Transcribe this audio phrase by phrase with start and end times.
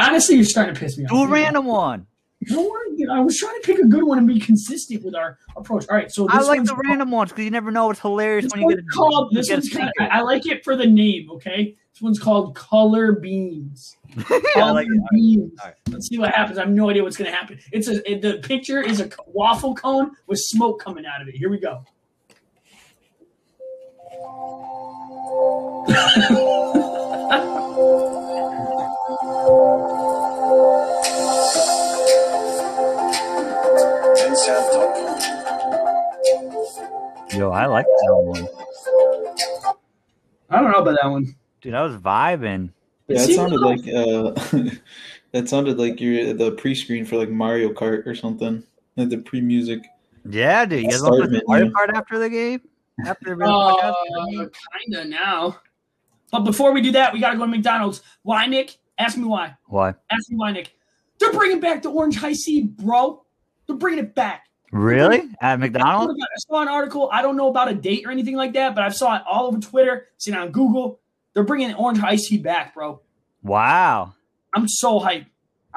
[0.00, 1.10] Honestly, you're starting to piss me off.
[1.10, 2.06] Do a random one.
[2.48, 5.04] No one, you know, I was trying to pick a good one and be consistent
[5.04, 5.84] with our approach.
[5.90, 7.90] All right, so this I like the called- random ones because you never know.
[7.90, 9.34] It's hilarious when you get a, called.
[9.34, 10.08] This one's kind of.
[10.10, 11.30] I like it for the name.
[11.32, 13.94] Okay, this one's called Color Beams.
[14.16, 14.54] I like it.
[14.54, 15.52] Color Beams.
[15.60, 15.74] All right.
[15.90, 16.56] Let's see what happens.
[16.56, 17.58] I have no idea what's going to happen.
[17.72, 21.34] It's a it, the picture is a waffle cone with smoke coming out of it.
[21.34, 21.84] Here we go.
[37.40, 38.46] Yo, I like that one.
[40.50, 41.34] I don't know about that one.
[41.62, 42.68] Dude, I was vibing.
[43.08, 44.68] Yeah, It that sounded like uh,
[45.32, 48.62] that sounded like you're the pre-screen for like Mario Kart or something.
[48.96, 49.86] Like the pre-music.
[50.28, 50.82] Yeah, dude.
[50.82, 51.70] You guys Start want to play Mario.
[51.70, 52.60] Kart after the game?
[53.06, 53.94] After the Uh,
[54.84, 55.56] kinda now.
[56.30, 58.02] But before we do that, we got to go to McDonald's.
[58.20, 58.76] Why, Nick?
[58.98, 59.56] Ask me why.
[59.64, 59.94] Why?
[60.10, 60.74] Ask me why, Nick.
[61.18, 63.24] They're bringing back the orange Hi-C, bro.
[63.66, 64.44] They're bringing it back.
[64.70, 65.28] Really?
[65.40, 66.14] At McDonald's?
[66.22, 67.08] I saw an article.
[67.12, 69.46] I don't know about a date or anything like that, but I've saw it all
[69.46, 71.00] over Twitter, seen it on Google.
[71.34, 73.00] They're bringing the orange iced tea back, bro.
[73.42, 74.14] Wow.
[74.54, 75.26] I'm so hyped.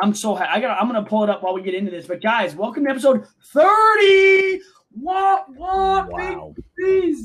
[0.02, 0.50] I'm so hyped.
[0.50, 0.80] I got.
[0.80, 2.08] I'm gonna pull it up while we get into this.
[2.08, 4.62] But guys, welcome to episode 30.
[4.92, 5.46] What?
[5.56, 6.12] What?
[6.12, 6.56] Wow.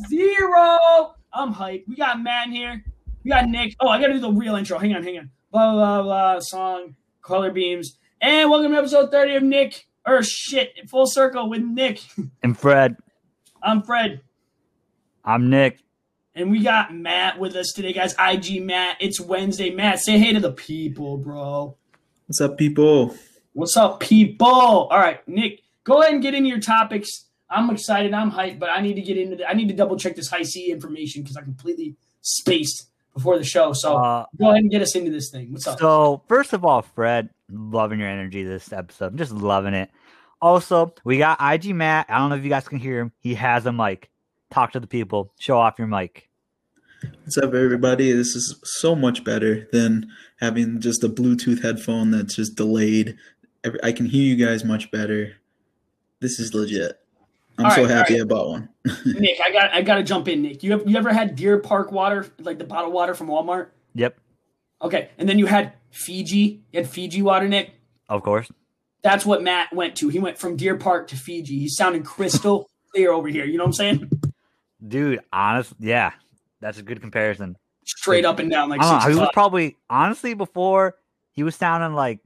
[0.08, 1.14] Zero.
[1.32, 1.88] I'm hyped.
[1.88, 2.84] We got Matt in here.
[3.24, 3.74] We got Nick.
[3.80, 4.78] Oh, I gotta do the real intro.
[4.78, 5.30] Hang on, hang on.
[5.50, 6.40] Blah blah blah.
[6.40, 9.87] Song, color beams, and welcome to episode 30 of Nick.
[10.08, 12.00] Or shit, full circle with Nick.
[12.42, 12.96] And Fred,
[13.62, 14.22] I'm Fred.
[15.22, 15.80] I'm Nick.
[16.34, 18.14] And we got Matt with us today, guys.
[18.18, 18.96] IG Matt.
[19.00, 19.68] It's Wednesday.
[19.70, 21.76] Matt, say hey to the people, bro.
[22.26, 23.14] What's up, people?
[23.52, 24.48] What's up, people?
[24.48, 27.26] All right, Nick, go ahead and get into your topics.
[27.50, 28.14] I'm excited.
[28.14, 30.28] I'm hyped, but I need to get into the, I need to double check this
[30.28, 33.72] Hi-C information because I completely spaced before the show.
[33.74, 35.52] So Uh, go ahead and get us into this thing.
[35.52, 35.78] What's up?
[35.78, 39.06] so, first of all, Fred, loving your energy this episode.
[39.12, 39.90] I'm just loving it.
[40.40, 42.06] Also, we got IG Matt.
[42.08, 43.12] I don't know if you guys can hear him.
[43.20, 44.10] He has a mic.
[44.50, 45.32] Talk to the people.
[45.38, 46.28] Show off your mic.
[47.22, 48.12] What's up, everybody?
[48.12, 50.08] This is so much better than
[50.40, 53.16] having just a Bluetooth headphone that's just delayed.
[53.82, 55.34] I can hear you guys much better.
[56.20, 56.98] This is legit.
[57.58, 58.22] I'm All so right, happy right.
[58.22, 58.68] I bought one.
[59.06, 60.42] Nick, I got I got to jump in.
[60.42, 63.68] Nick, you have you ever had Deer Park water, like the bottled water from Walmart?
[63.94, 64.16] Yep,
[64.82, 66.62] Okay, and then you had Fiji.
[66.72, 67.72] You had Fiji water, Nick.
[68.08, 68.48] of course.
[69.02, 70.08] That's what Matt went to.
[70.08, 71.58] He went from Deer Park to Fiji.
[71.58, 73.44] He's sounding crystal clear over here.
[73.44, 74.10] You know what I'm saying?
[74.86, 76.12] Dude, honest, yeah,
[76.60, 77.56] that's a good comparison.
[77.84, 80.94] Straight up and down, like I know, he was probably honestly before
[81.32, 82.20] he was sounding like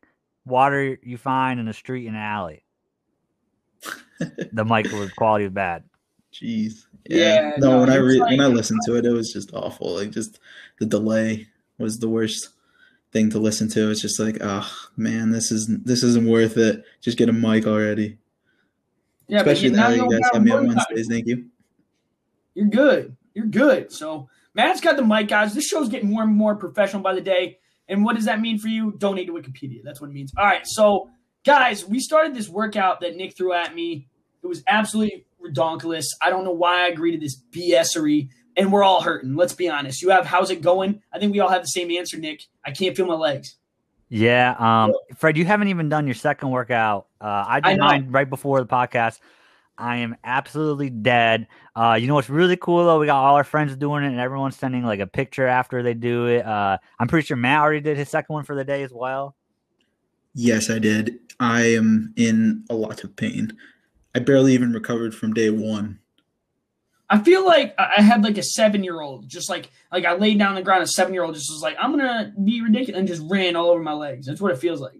[0.45, 2.65] water you find in a street in an alley.
[4.19, 5.85] the mic was quality was bad.
[6.33, 6.87] Jeez.
[7.09, 9.53] Yeah, no, no, when I re- like- when I listened to it, it was just
[9.55, 9.95] awful.
[9.97, 10.39] Like just
[10.79, 12.51] the delay was the worst
[13.13, 13.91] thing to listen to.
[13.91, 16.85] It's just like, oh man, this isn't this isn't worth it.
[17.01, 18.19] Just get a mic already.
[19.29, 20.95] yeah, Especially now you guys have me on worry about it.
[20.95, 21.09] Wednesdays.
[21.09, 21.47] Thank you.
[22.55, 23.17] You're good.
[23.35, 23.93] You're good.
[23.93, 25.55] So Matt's got the mic, guys.
[25.55, 27.59] This show's getting more and more professional by the day.
[27.89, 28.93] And what does that mean for you?
[28.99, 29.81] Donate to Wikipedia.
[29.83, 30.33] That's what it means.
[30.37, 30.63] All right.
[30.65, 31.11] So,
[31.45, 34.09] guys, we started this workout that Nick threw at me.
[34.43, 36.05] It was absolutely redonkulous.
[36.21, 39.35] I don't know why I agreed to this BSery, and we're all hurting.
[39.37, 40.03] Let's be honest.
[40.03, 41.03] You have how's it going?
[41.13, 42.45] I think we all have the same answer, Nick.
[42.65, 43.57] I can't feel my legs.
[44.09, 47.07] Yeah, um, Fred, you haven't even done your second workout.
[47.21, 47.85] Uh, I I did know.
[47.87, 49.21] mine right before the podcast.
[49.79, 51.47] I am absolutely dead.
[51.75, 52.99] Uh, you know what's really cool though?
[52.99, 55.95] We got all our friends doing it, and everyone's sending like a picture after they
[55.95, 56.45] do it.
[56.45, 59.35] Uh, I'm pretty sure Matt already did his second one for the day as well.
[60.35, 61.19] Yes, I did.
[61.41, 63.57] I am in a lot of pain.
[64.15, 65.99] I barely even recovered from day one.
[67.13, 70.15] I feel like I I had like a seven year old, just like like I
[70.15, 70.83] laid down on the ground.
[70.83, 73.69] A seven year old just was like, "I'm gonna be ridiculous," and just ran all
[73.69, 74.27] over my legs.
[74.27, 74.99] That's what it feels like.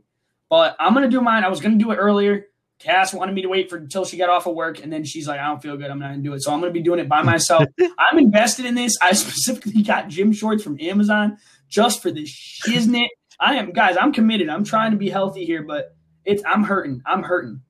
[0.51, 1.43] But I'm gonna do mine.
[1.43, 2.45] I was gonna do it earlier.
[2.79, 5.27] Cass wanted me to wait for until she got off of work, and then she's
[5.27, 5.91] like, "I don't feel good.
[5.91, 7.65] I'm not gonna do it." So I'm gonna be doing it by myself.
[7.99, 8.95] I'm invested in this.
[9.01, 13.09] I specifically got gym shorts from Amazon just for this shiznit.
[13.41, 13.97] I am, guys.
[13.97, 14.51] I'm committed.
[14.51, 15.97] I'm trying to be healthy here, but
[16.27, 17.01] it's I'm hurting.
[17.07, 17.63] I'm hurting.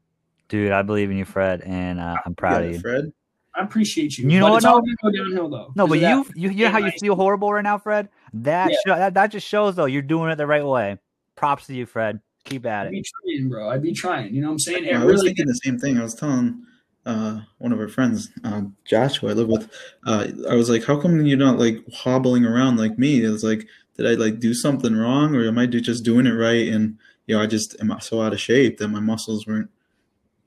[0.49, 2.81] Dude, I believe in you, Fred, and uh, I'm proud Yeah, of you.
[2.81, 3.13] Fred.
[3.55, 4.29] I appreciate you.
[4.31, 5.73] You know but what, It's all gonna go downhill though.
[5.77, 6.37] No, but 'cause of you that.
[6.37, 7.01] you hear how you nice.
[7.01, 8.09] feel horrible right now, Fred?
[8.33, 8.77] That, Yeah.
[8.87, 10.99] sho- that that just shows though you're doing it the right way.
[11.37, 12.21] Props to you, Fred.
[12.45, 12.89] Keep at it.
[12.89, 12.97] I'd it.
[12.97, 13.05] be
[13.37, 13.69] trying, bro.
[13.71, 14.35] I'd be trying.
[14.35, 14.85] You know what I'm saying?
[14.85, 15.99] It I was really thinking the same thing.
[15.99, 16.63] I was telling
[17.05, 19.69] uh, one of our friends, uh, Josh, who I live with.
[20.07, 23.45] Uh, I was like, "How come you're not like hobbling around like me?" It was
[23.45, 23.67] like,
[23.97, 26.97] "Did I like do something wrong, or am I just doing it right?" And
[27.27, 29.69] you know, I just am so out of shape that my muscles weren't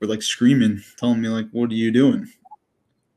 [0.00, 2.26] were like screaming, telling me like, "What are you doing?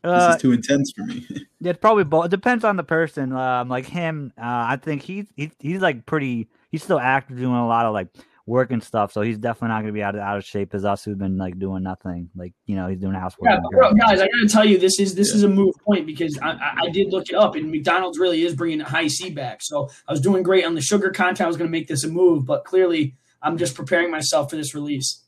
[0.04, 1.26] This Uh, is too intense for me."
[1.62, 2.28] It's probably both.
[2.28, 3.34] It depends on the person.
[3.34, 6.48] Um, like him, uh, I think he's he, he's like pretty.
[6.72, 8.08] he's still active, doing a lot of like
[8.50, 9.14] work and stuff.
[9.14, 11.18] So he's definitely not going to be out of, out of shape as us who've
[11.18, 12.30] been like doing nothing.
[12.36, 13.50] Like you know, he's doing housework.
[13.50, 16.06] Yeah, bro, guys, I got to tell you, this is this is a move point
[16.06, 19.62] because I, I, I, did look it up, and McDonald's really is bringing Hi-C back.
[19.62, 21.42] So I was doing great on the sugar content.
[21.42, 24.56] I was going to make this a move, but clearly I'm just preparing myself for
[24.58, 25.24] this release.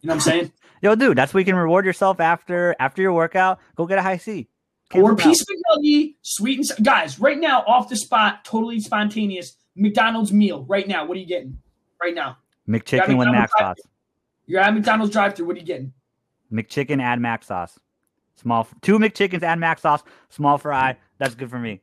[0.00, 0.52] You know what I'm saying?
[0.86, 3.58] Yo, dude, that's where you can reward yourself after after your workout.
[3.74, 4.46] Go get a Hi-C.
[4.94, 7.18] or piece of McNugget, sweet and guys.
[7.18, 9.56] Right now, off the spot, totally spontaneous.
[9.74, 11.04] McDonald's meal right now.
[11.04, 11.58] What are you getting
[12.00, 12.36] right now?
[12.68, 13.78] McChicken with mac sauce.
[14.46, 15.46] You're at McDonald's drive-through.
[15.46, 15.92] What are you getting?
[16.52, 17.80] McChicken add mac sauce.
[18.36, 20.04] Small two McChickens add mac sauce.
[20.28, 20.96] Small fry.
[21.18, 21.80] That's good for me.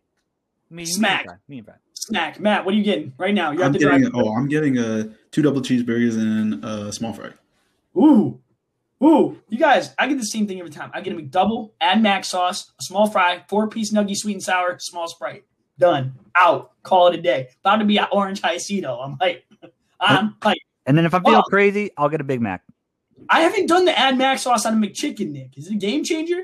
[0.69, 1.25] me Smack.
[1.49, 1.75] Me and fry.
[1.93, 2.39] Snack.
[2.39, 3.51] Matt, what are you getting right now?
[3.51, 4.09] You're I'm getting.
[4.13, 7.31] Oh, I'm getting a uh, two double cheeseburgers and a small fry.
[7.97, 8.39] Ooh,
[9.03, 9.39] ooh!
[9.49, 10.91] You guys, I get the same thing every time.
[10.93, 14.43] I get a McDouble, add mac sauce, a small fry, four piece nugget, sweet and
[14.43, 15.43] sour, small sprite.
[15.79, 16.13] Done.
[16.35, 16.71] Out.
[16.83, 17.49] Call it a day.
[17.61, 18.99] About to be at orange Hi-C though.
[18.99, 19.45] I'm like,
[19.99, 20.59] I'm like.
[20.85, 21.49] And then if I'm feeling oh.
[21.49, 22.61] crazy, I'll get a Big Mac.
[23.29, 25.57] I haven't done the add mac sauce on a McChicken, Nick.
[25.57, 26.43] Is it a game changer?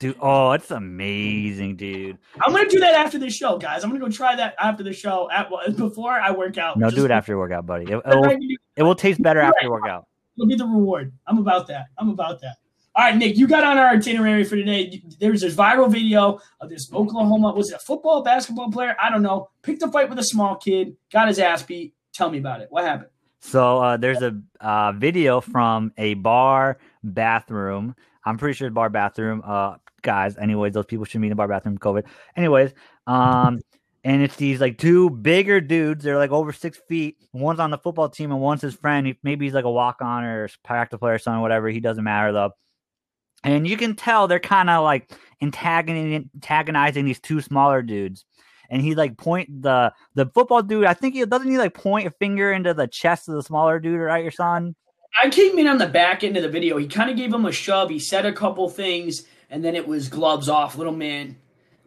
[0.00, 2.18] Dude, oh, it's amazing, dude.
[2.40, 3.84] I'm gonna do that after this show, guys.
[3.84, 6.78] I'm gonna go try that after the show at before I work out.
[6.78, 7.84] No, do it after your workout, buddy.
[7.84, 8.38] It, it, will,
[8.76, 10.06] it will taste better after your workout.
[10.36, 11.12] It'll be the reward.
[11.26, 11.86] I'm about that.
[11.98, 12.56] I'm about that.
[12.96, 15.02] All right, Nick, you got on our itinerary for today.
[15.18, 18.94] There's this viral video of this Oklahoma, was it a football, basketball player?
[19.02, 19.50] I don't know.
[19.62, 21.92] Picked a fight with a small kid, got his ass beat.
[22.12, 22.68] Tell me about it.
[22.70, 23.10] What happened?
[23.40, 27.96] So uh, there's a uh, video from a bar bathroom.
[28.24, 29.42] I'm pretty sure bar bathroom.
[29.44, 31.76] Uh, guys, anyways, those people should be in bar bathroom.
[31.76, 32.04] COVID.
[32.36, 32.72] Anyways,
[33.08, 33.58] um,
[34.04, 36.04] and it's these like two bigger dudes.
[36.04, 37.16] They're like over six feet.
[37.32, 39.16] One's on the football team and one's his friend.
[39.22, 41.68] Maybe he's like a walk on or practice player or something, whatever.
[41.68, 42.50] He doesn't matter though.
[43.44, 45.10] And you can tell they're kind of like
[45.40, 48.26] antagonizing, antagonizing these two smaller dudes.
[48.70, 50.84] And he like point the the football dude.
[50.84, 53.78] I think he doesn't he like point a finger into the chest of the smaller
[53.78, 54.74] dude, right, your son?
[55.22, 56.76] I came in on the back end of the video.
[56.76, 57.88] He kind of gave him a shove.
[57.88, 60.76] He said a couple things, and then it was gloves off.
[60.76, 61.36] Little man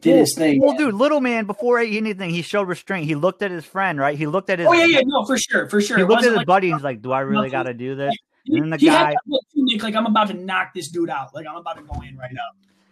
[0.02, 0.62] did well, his thing.
[0.62, 3.06] Well, dude, little man, before anything, he showed restraint.
[3.06, 4.18] He looked at his friend, right?
[4.18, 4.68] He looked at his.
[4.68, 5.98] Oh yeah, yeah, no, for sure, for sure.
[5.98, 8.16] He looked at his like, buddy he's like, "Do I really got to do this?"
[8.48, 11.34] And then the he guy, look, Nick, like I'm about to knock this dude out.
[11.34, 12.42] Like I'm about to go in right now.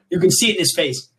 [0.09, 1.09] You can see it in his face.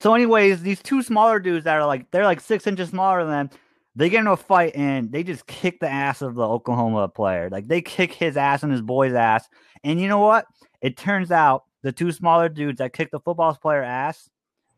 [0.00, 3.30] So, anyways, these two smaller dudes that are like they're like six inches smaller than
[3.30, 3.50] them,
[3.94, 7.48] they get into a fight and they just kick the ass of the Oklahoma player.
[7.50, 9.48] Like they kick his ass and his boy's ass.
[9.84, 10.46] And you know what?
[10.82, 14.28] It turns out the two smaller dudes that kicked the football player ass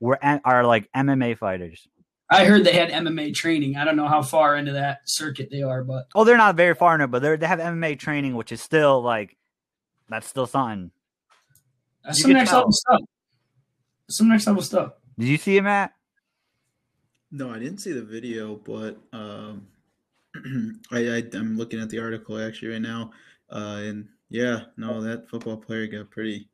[0.01, 1.87] were are are like MMA fighters.
[2.31, 3.77] I heard they had MMA training.
[3.77, 6.75] I don't know how far into that circuit they are, but oh, they're not very
[6.75, 9.37] far into it, but they they have MMA training, which is still like
[10.09, 10.91] that's still something.
[12.05, 12.59] That's you some next tell.
[12.61, 13.01] level stuff.
[14.11, 14.93] Some next level stuff.
[15.19, 15.93] Did you see it, Matt?
[17.31, 19.67] No, I didn't see the video, but um,
[20.91, 23.11] I, I am looking at the article actually right now,
[23.51, 26.49] uh, and yeah, no, that football player got pretty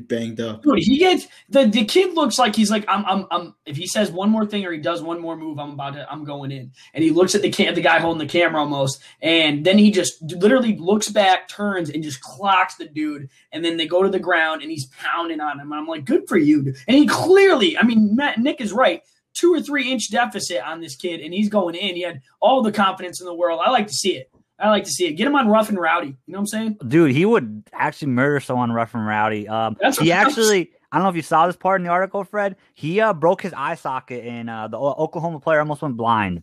[0.00, 0.62] banged up.
[0.62, 3.86] Dude, he gets the the kid looks like he's like I'm I'm I'm if he
[3.86, 6.50] says one more thing or he does one more move, I'm about to I'm going
[6.50, 6.72] in.
[6.94, 9.90] And he looks at the cam, the guy holding the camera almost, and then he
[9.90, 13.28] just literally looks back, turns, and just clocks the dude.
[13.52, 15.72] And then they go to the ground and he's pounding on him.
[15.72, 16.62] And I'm like, good for you.
[16.62, 16.76] Dude.
[16.86, 19.02] And he clearly, I mean, Matt Nick is right.
[19.34, 21.94] Two or three inch deficit on this kid, and he's going in.
[21.94, 23.60] He had all the confidence in the world.
[23.62, 24.30] I like to see it.
[24.58, 25.12] I like to see it.
[25.12, 26.08] Get him on rough and rowdy.
[26.08, 26.78] You know what I'm saying?
[26.88, 29.48] Dude, he would actually murder someone rough and rowdy.
[29.48, 30.72] Um, That's he actually.
[30.92, 32.56] I don't know if you saw this part in the article, Fred.
[32.74, 36.42] He uh, broke his eye socket, and uh, the Oklahoma player almost went blind.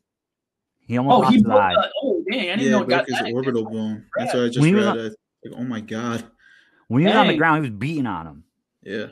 [0.86, 1.74] He almost oh, lost he his eye.
[1.74, 2.40] The, oh, dang!
[2.40, 2.84] I didn't yeah, know.
[2.84, 4.06] broke his orbital bone.
[4.18, 4.76] That's what I just read.
[4.76, 5.14] On, like,
[5.56, 6.26] oh my god!
[6.88, 8.44] When he was on the ground, he was beating on him.
[8.84, 9.08] Yeah.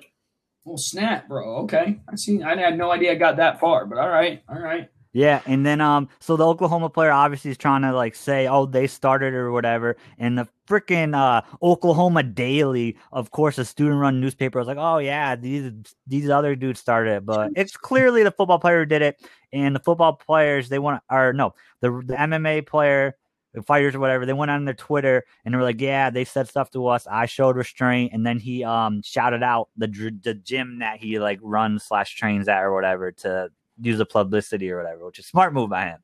[0.64, 1.58] Well, snap, bro.
[1.64, 2.44] Okay, I see.
[2.44, 4.90] I had no idea I got that far, but all right, all right.
[5.14, 8.66] Yeah, and then um, so the Oklahoma player obviously is trying to like say, oh,
[8.66, 14.58] they started or whatever, and the freaking uh, Oklahoma Daily, of course, a student-run newspaper
[14.60, 15.70] was like, oh yeah, these
[16.08, 19.82] these other dudes started it, but it's clearly the football player did it, and the
[19.82, 23.18] football players they want or no, the the MMA player.
[23.54, 26.24] The fighters or whatever, they went on their Twitter and they were like, "Yeah, they
[26.24, 27.06] said stuff to us.
[27.06, 29.88] I showed restraint." And then he um shouted out the
[30.24, 33.50] the gym that he like runs slash trains at or whatever to
[33.82, 36.00] use the publicity or whatever, which is smart move by him.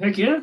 [0.00, 0.40] Heck yeah,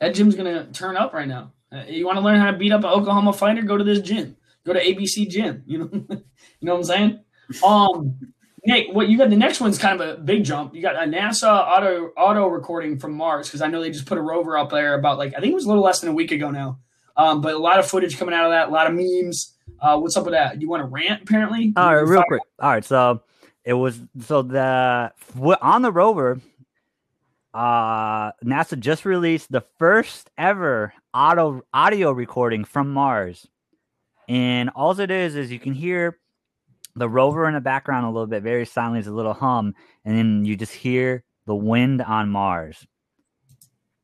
[0.00, 1.52] that gym's gonna turn up right now.
[1.72, 3.62] Uh, you want to learn how to beat up an Oklahoma fighter?
[3.62, 4.36] Go to this gym.
[4.64, 5.62] Go to ABC Gym.
[5.66, 6.22] You know, you
[6.62, 7.20] know what I'm saying?
[7.64, 8.18] Um,
[8.66, 9.30] Nick, what you got?
[9.30, 10.74] The next one's kind of a big jump.
[10.74, 14.18] You got a NASA auto auto recording from Mars because I know they just put
[14.18, 16.14] a rover up there about like I think it was a little less than a
[16.14, 16.78] week ago now.
[17.16, 19.54] Um, but a lot of footage coming out of that, a lot of memes.
[19.80, 20.60] Uh, what's up with that?
[20.60, 21.22] You want to rant?
[21.22, 21.72] Apparently.
[21.76, 22.42] All right, real quick.
[22.60, 23.22] All right, so
[23.64, 25.12] it was so the
[25.60, 26.40] on the rover.
[27.52, 33.46] uh, NASA just released the first ever auto audio recording from Mars,
[34.28, 36.18] and all it is is you can hear
[36.96, 39.74] the rover in the background a little bit, very silently, as a little hum,
[40.04, 42.86] and then you just hear the wind on Mars.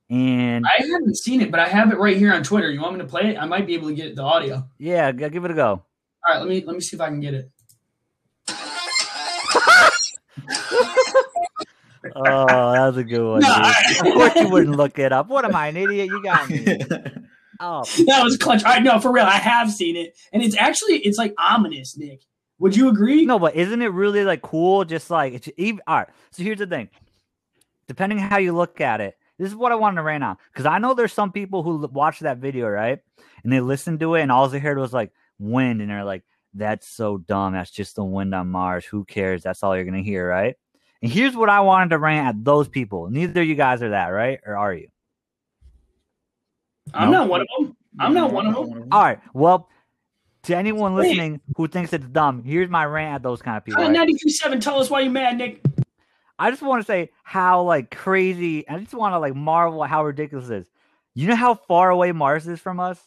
[0.08, 2.70] And I haven't seen it, but I have it right here on Twitter.
[2.70, 3.36] You want me to play it?
[3.36, 4.68] I might be able to get the audio.
[4.78, 5.70] yeah, give it a go.
[5.70, 5.84] All
[6.28, 7.50] right, let me let me see if I can get it.
[12.14, 13.40] Oh, that was a good one.
[13.40, 13.72] No.
[14.00, 15.28] Of course you wouldn't look it up.
[15.28, 16.08] What am I, an idiot?
[16.08, 16.64] You got me.
[17.58, 18.62] Oh, That was clutch.
[18.64, 22.20] Right, no, for real, I have seen it, and it's actually it's like ominous, Nick.
[22.58, 23.24] Would you agree?
[23.24, 24.84] no, but isn't it really like cool?
[24.84, 25.80] Just like it's even.
[25.86, 26.08] All right.
[26.32, 26.90] So here's the thing.
[27.88, 30.66] Depending how you look at it, this is what I wanted to rain on because
[30.66, 32.98] I know there's some people who l- watch that video right
[33.42, 36.24] and they listened to it and all they heard was like wind and they're like,
[36.56, 37.52] "That's so dumb.
[37.54, 38.84] That's just the wind on Mars.
[38.84, 39.42] Who cares?
[39.42, 40.56] That's all you're gonna hear, right?"
[41.02, 43.08] And here's what I wanted to rant at those people.
[43.10, 44.40] Neither of you guys are that, right?
[44.46, 44.88] Or are you?
[46.94, 47.20] I'm No.
[47.20, 47.76] not one of them.
[47.98, 48.88] I'm not one of them.
[48.92, 49.18] All right.
[49.34, 49.68] Well,
[50.44, 51.08] to anyone Wait.
[51.08, 53.82] listening who thinks it's dumb, here's my rant at those kind of people.
[53.82, 54.08] Uh, right?
[54.08, 55.62] 93.7, tell us why you're mad, Nick.
[56.38, 58.68] I just want to say how like crazy.
[58.68, 60.70] I just want to like marvel at how ridiculous it is.
[61.14, 63.00] You know how far away Mars is from us?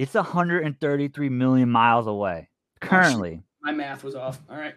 [0.00, 2.48] It's 133 million miles away
[2.80, 3.42] currently.
[3.60, 4.40] My math was off.
[4.48, 4.72] All right.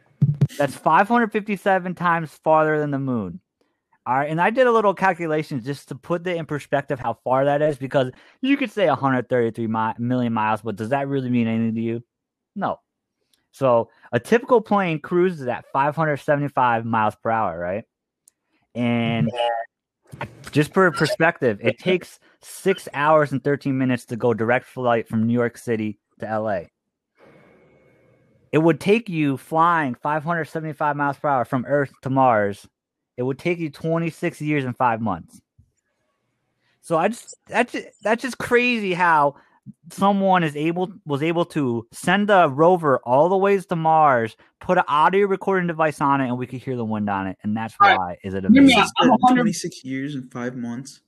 [0.58, 3.39] That's 557 times farther than the moon.
[4.06, 7.20] All right, and I did a little calculation just to put it in perspective how
[7.24, 8.12] far that is because
[8.42, 12.03] you could say 133 mi- million miles, but does that really mean anything to you?
[12.53, 12.82] No.
[13.53, 17.86] So a typical plane cruises at 575 miles per hour, right?
[18.75, 19.32] And
[20.51, 25.25] just for perspective, it takes six hours and 13 minutes to go direct flight from
[25.25, 26.62] New York City to LA.
[28.51, 32.67] It would take you flying 575 miles per hour from Earth to Mars.
[33.17, 35.41] It would take you 26 years and five months.
[36.82, 39.36] So I just that's just, that's just crazy how
[39.91, 44.77] someone is able was able to send a rover all the ways to Mars, put
[44.77, 47.55] an audio recording device on it, and we could hear the wind on it, and
[47.55, 47.98] that's All right.
[47.98, 48.77] why is it amazing.
[48.77, 48.88] out.
[49.00, 51.01] I'm a hundred- 26 years and five months.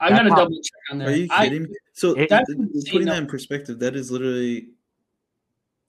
[0.00, 1.08] I got to That's double check on that.
[1.08, 1.62] Are you I- kidding?
[1.64, 1.68] me?
[1.92, 2.52] so It- That's
[2.90, 4.68] putting that in perspective, that is literally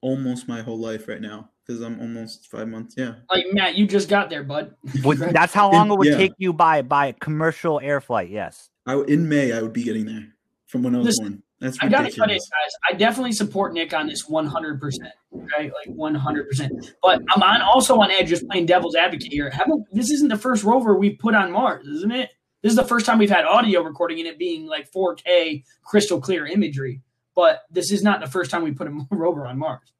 [0.02, 2.94] almost my whole life right now because I'm almost five months.
[2.98, 3.16] Yeah.
[3.32, 4.76] like Matt, you just got there, bud.
[5.04, 6.18] Would- that's how long it would Yeah.
[6.18, 8.30] take you by by commercial air flight.
[8.30, 8.70] Yes.
[8.86, 10.28] I, w- in May, I would be getting there
[10.68, 11.44] from when I was Listen, born.
[11.62, 12.72] That's I gotta cut it, guys.
[12.90, 14.80] I definitely support Nick on this 100.
[14.82, 16.48] percent Okay, like 100.
[16.50, 19.50] percent But I'm on also on edge, just playing devil's advocate here.
[19.50, 22.30] Haven't this isn't the first rover we've put on Mars, isn't it?
[22.62, 26.20] This is the first time we've had audio recording and it being like 4K crystal
[26.20, 27.02] clear imagery.
[27.36, 29.94] But this is not the first time we put a rover on Mars.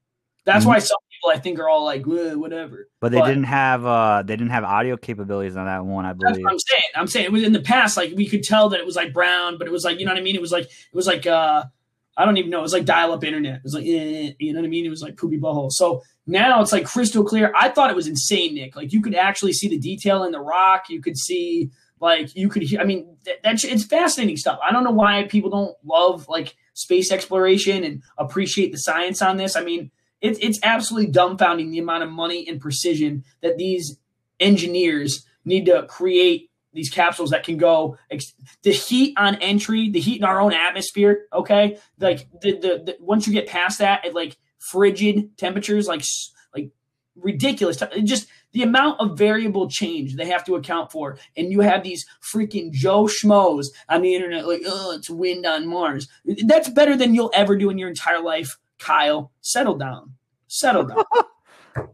[0.46, 0.70] That's Mhm.
[0.70, 2.90] why some people I think are all like, "Well, whatever.
[3.00, 6.10] But they But- didn't have uh they didn't have audio capabilities on that one, I
[6.10, 6.44] That's believe.
[6.44, 6.82] what I'm saying.
[6.96, 9.14] I'm saying it was in the past, like we could tell that it was like
[9.14, 10.36] brown, but it was like you know what I mean.
[10.36, 11.64] It was like it was like uh
[12.18, 12.60] I don't even know.
[12.60, 13.56] It was like dial up internet.
[13.56, 14.86] It was like eh, you know what I mean.
[14.86, 15.72] It was like poopy butthole.
[15.72, 17.52] So now it's like crystal clear.
[17.56, 18.76] I thought it was insane, Nick.
[18.76, 20.90] Like you could actually see the detail in the rock.
[20.90, 21.70] You could see
[22.00, 22.80] like you could hear.
[22.80, 24.60] I mean that, that's it's fascinating stuff.
[24.68, 29.36] I don't know why people don't love like space exploration and appreciate the science on
[29.38, 29.56] this.
[29.58, 29.92] I mean
[30.26, 33.98] it's it's absolutely dumbfounding the amount of money and precision that these
[34.40, 40.00] engineers need to create these capsules that can go ex- the heat on entry the
[40.00, 41.78] heat in our own atmosphere okay?
[42.00, 46.02] Like the, the, the once you get past that at like frigid temperatures like
[46.56, 46.72] like
[47.16, 51.18] ridiculous te- just the amount of variable change they have to account for.
[51.38, 55.68] And you have these freaking joe schmoes on the internet like oh it's wind on
[55.68, 56.08] mars.
[56.46, 60.12] That's better than you'll ever do in your entire life kyle settle down
[60.48, 61.04] settle down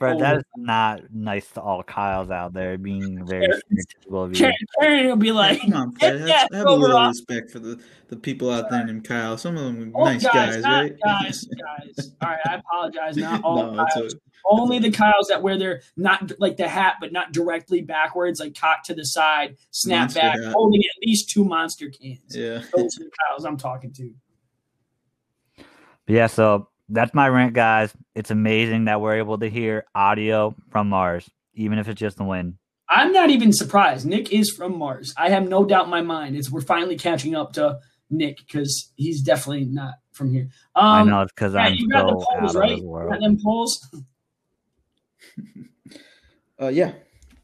[0.00, 0.38] But oh, that Oh.
[0.38, 3.60] is not nice to all Kyles out there being very Karen-
[4.10, 4.36] stereotypical of you.
[4.38, 6.18] karen, karen will be like Come on, Fred.
[6.18, 7.10] Have, that have a little off.
[7.10, 9.38] respect for the, the people out there named Kyle.
[9.38, 10.96] Some of them are Oh, nice guys, guys, not right?
[11.02, 12.10] guys, guys.
[12.22, 13.16] All right, I apologize.
[13.16, 14.14] Not all no, Kyles.
[14.14, 18.40] a, Only the Kyles that wear their not like the hat, but not directly backwards,
[18.40, 20.52] like cocked to the side, snap Monster back, hat.
[20.54, 22.18] holding at least two monster cans.
[22.36, 22.62] yeah.
[22.76, 24.12] Those are the Kyles I'm talking to.
[26.06, 27.94] But yeah, so that's my rant, guys.
[28.14, 32.24] It's amazing that we're able to hear audio from Mars, even if it's just the
[32.24, 32.54] wind.
[32.88, 34.06] I'm not even surprised.
[34.06, 35.14] Nick is from Mars.
[35.16, 36.36] I have no doubt in my mind.
[36.36, 37.78] It's we're finally catching up to
[38.10, 40.48] Nick because he's definitely not from here.
[40.76, 42.72] Um, I know it's because yeah, I'm you got the so polls out right.
[42.72, 43.88] of the You got them polls.
[46.62, 46.92] Uh, yeah.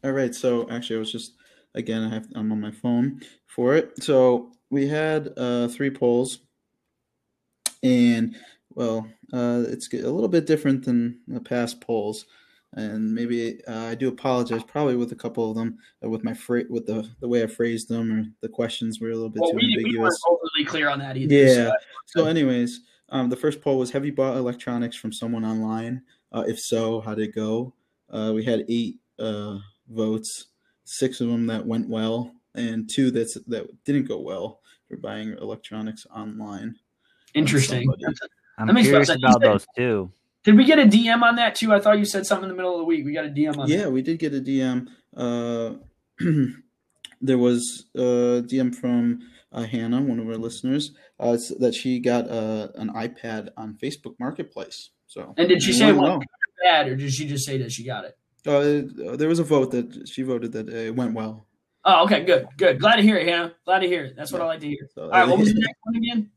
[0.04, 0.32] All right.
[0.32, 1.32] So actually, I was just
[1.74, 4.02] again, I have I'm on my phone for it.
[4.02, 6.38] So we had uh, three polls,
[7.82, 8.36] and
[8.74, 12.26] well, uh, it's a little bit different than the past polls.
[12.74, 16.34] and maybe uh, I do apologize, probably with a couple of them, uh, with my
[16.34, 19.42] fra- with the the way I phrased them or the questions were a little bit
[19.42, 20.20] Well, too we, we weren't ambiguous.
[20.28, 21.34] overly clear on that either.
[21.34, 21.54] Yeah.
[21.64, 21.72] so-
[22.22, 26.02] So, anyways, um, the first poll was: Have you bought electronics from someone online?
[26.32, 27.74] Uh, if so, how did it go?
[28.08, 29.58] Uh, we had eight uh,
[29.88, 30.46] votes,
[30.84, 35.32] six of them that went well, and two that's that didn't go well for buying
[35.40, 36.76] electronics online.
[37.34, 37.82] Interesting.
[37.82, 38.04] Somebody.
[38.58, 39.22] I'm That makes curious sense.
[39.22, 40.12] about said- those too.
[40.42, 41.72] Did we get a DM on that too?
[41.72, 43.04] I thought you said something in the middle of the week.
[43.04, 43.90] We got a DM on Yeah, that.
[43.92, 44.88] we did get a DM.
[45.14, 45.74] Uh,
[47.20, 49.20] there was a DM from
[49.52, 54.14] uh, Hannah, one of our listeners, uh, that she got uh, an iPad on Facebook
[54.18, 54.90] Marketplace.
[55.06, 56.24] So, And did she say it went went
[56.62, 58.16] bad, or did she just say that she got it?
[58.46, 61.46] Uh, there was a vote that she voted that it went well.
[61.84, 62.78] Oh, okay, good, good.
[62.80, 63.52] Glad to hear it, Hannah.
[63.66, 64.16] Glad to hear it.
[64.16, 64.44] That's what Yeah.
[64.44, 64.88] I like to hear.
[64.94, 66.30] So, All right, what was the next one again?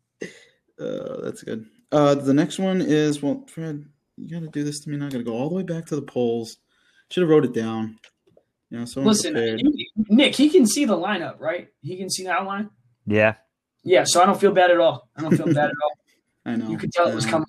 [0.80, 1.65] Uh, that's good.
[1.92, 3.86] Uh, the next one is well, Fred,
[4.18, 4.98] you got to do this to me.
[4.98, 6.58] Now I got to go all the way back to the polls.
[7.10, 8.00] Should have wrote it down.
[8.70, 9.62] You know, so Listen, prepared.
[9.62, 11.68] you- Nick, he can see the lineup, right?
[11.82, 12.70] He can see the outline.
[13.06, 13.36] Yeah.
[13.84, 15.10] Yeah, so I don't feel bad at all.
[15.15, 15.92] I don't feel bad at all.
[16.46, 16.70] I know.
[16.70, 17.46] You could tell it was coming.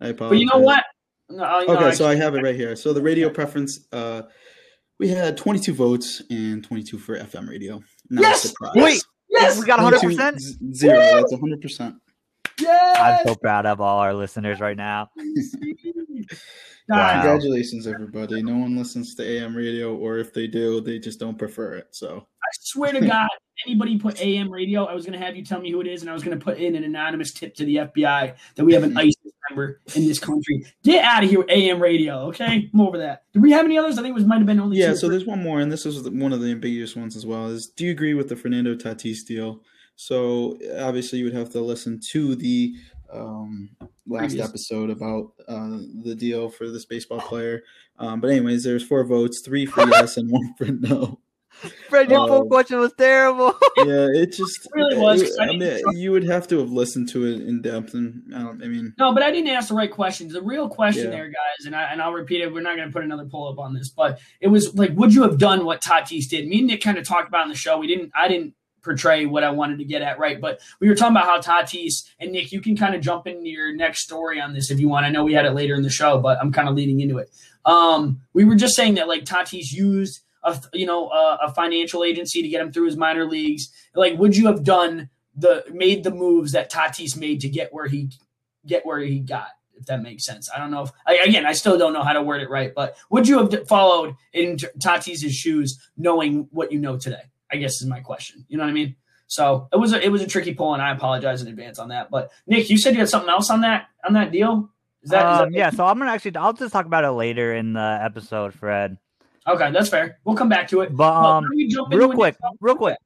[0.00, 0.30] I apologize.
[0.30, 0.82] But you know what?
[1.30, 2.74] No, I- no, Okay, I- so I have it right here.
[2.74, 4.22] So the radio preference, uh,
[4.98, 7.80] we had 22 votes and 22 for FM radio.
[8.10, 8.44] Not Yes!
[8.44, 8.72] a surprise.
[8.74, 10.38] Wait, yes, we got 100%?
[10.40, 10.98] Z- Zero.
[10.98, 11.94] That's 100%.
[12.60, 12.98] Yes.
[12.98, 15.10] I'm so proud of all our listeners right now.
[16.88, 17.20] Wow.
[17.20, 18.42] Congratulations, everybody.
[18.42, 21.88] No one listens to AM radio, or if they do, they just don't prefer it.
[21.90, 23.28] So I swear to God,
[23.66, 26.00] anybody put AM radio, I was going to have you tell me who it is,
[26.00, 28.72] and I was going to put in an anonymous tip to the FBI that we
[28.72, 29.16] have an ISIS
[29.50, 30.64] member in this country.
[30.82, 32.70] Get out of here with AM radio, okay?
[32.72, 33.24] I'm over that.
[33.34, 33.98] Did we have any others?
[33.98, 34.96] I think it was might have been only yeah, two.
[34.96, 37.48] so there's one more, and this is one of the ambiguous ones as well.
[37.48, 39.60] Is do you agree with the Fernando Tatis deal?
[40.00, 42.76] So obviously, you would have to listen to the
[43.12, 43.70] um,
[44.06, 44.48] last Previous.
[44.48, 47.64] episode about uh, the deal for this baseball player.
[47.98, 51.18] Um, but anyways, there's four votes, three for yes and one for no.
[51.88, 53.58] Fred, your Uh, poll question was terrible.
[53.78, 56.70] Yeah, it just It really was, 'cause I I mean, you would have to have
[56.70, 59.68] listened to it in depth, and I, don't, I mean, No, but I didn't ask
[59.68, 60.32] the right questions.
[60.32, 61.10] The real question Yeah.
[61.10, 62.52] there, guys, and I and I'll repeat it.
[62.52, 65.12] We're not going to put another pull up on this, but it was like, would
[65.14, 66.46] you have done what Tatis did?
[66.46, 67.78] Me and Nick kind of talked about in the show.
[67.78, 68.10] We didn't.
[68.16, 68.54] I didn't
[68.88, 70.40] portray what I wanted to get at, right?
[70.40, 72.52] But we were talking about how Tatis and Nick.
[72.52, 75.04] You can kind of jump into your next story on this if you want.
[75.04, 77.18] I know we had it later in the show, but I'm kind of leading into
[77.18, 77.30] it.
[77.66, 82.02] Um, we were just saying that like Tatis used a you know a, a financial
[82.02, 83.68] agency to get him through his minor leagues.
[83.94, 87.86] Like, would you have done the made the moves that Tatis made to get where
[87.86, 88.10] he
[88.66, 89.48] get where he got?
[89.76, 90.84] If that makes sense, I don't know.
[90.84, 93.38] If, I, again, I still don't know how to word it right, but would you
[93.38, 97.22] have followed in Tatis's shoes, knowing what you know today?
[97.50, 98.44] I guess is my question.
[98.48, 98.96] You know what I mean?
[99.26, 101.88] So it was a, it was a tricky pull, and I apologize in advance on
[101.88, 102.10] that.
[102.10, 104.70] But Nick, you said you had something else on that on that deal.
[105.02, 107.10] Is that, is um, that yeah, so I'm gonna actually I'll just talk about it
[107.10, 108.96] later in the episode, Fred.
[109.46, 109.70] okay?
[109.70, 110.18] That's fair.
[110.24, 110.96] We'll come back to it.
[110.96, 112.96] But But um, why don't we jump real quick, real quick,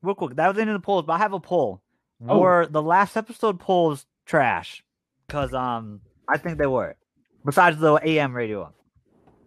[0.00, 0.36] real quick.
[0.36, 1.82] That was into the polls, but I have a poll.
[2.28, 2.38] Oh.
[2.38, 4.84] Were the last episode polls trash?
[5.26, 6.96] Because um, I think they were.
[7.44, 8.72] Besides the AM radio.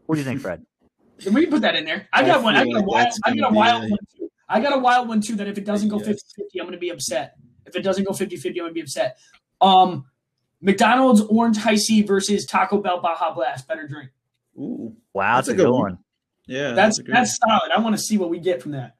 [0.05, 0.65] What do you think, Fred?
[1.31, 2.07] We can put that in there.
[2.11, 2.55] I I got one.
[2.55, 3.13] I feel got a like wild.
[3.25, 4.31] I got a wild be a- one too.
[4.47, 5.35] I got a wild one too.
[5.35, 7.35] That if it doesn't go 50-50, I'm going to be upset.
[7.65, 9.17] If it doesn't go 50 50, I'm going to be upset.
[9.61, 10.05] Um,
[10.61, 13.67] McDonald's Orange Hi-C versus Taco Bell Baja Blast.
[13.67, 14.11] Better drink.
[14.59, 15.81] ooh, Wow, that's, That's a a good good one.
[15.81, 15.97] one.
[16.47, 17.71] yeah, That's a good that's solid.
[17.75, 18.95] I want to see what we get from that.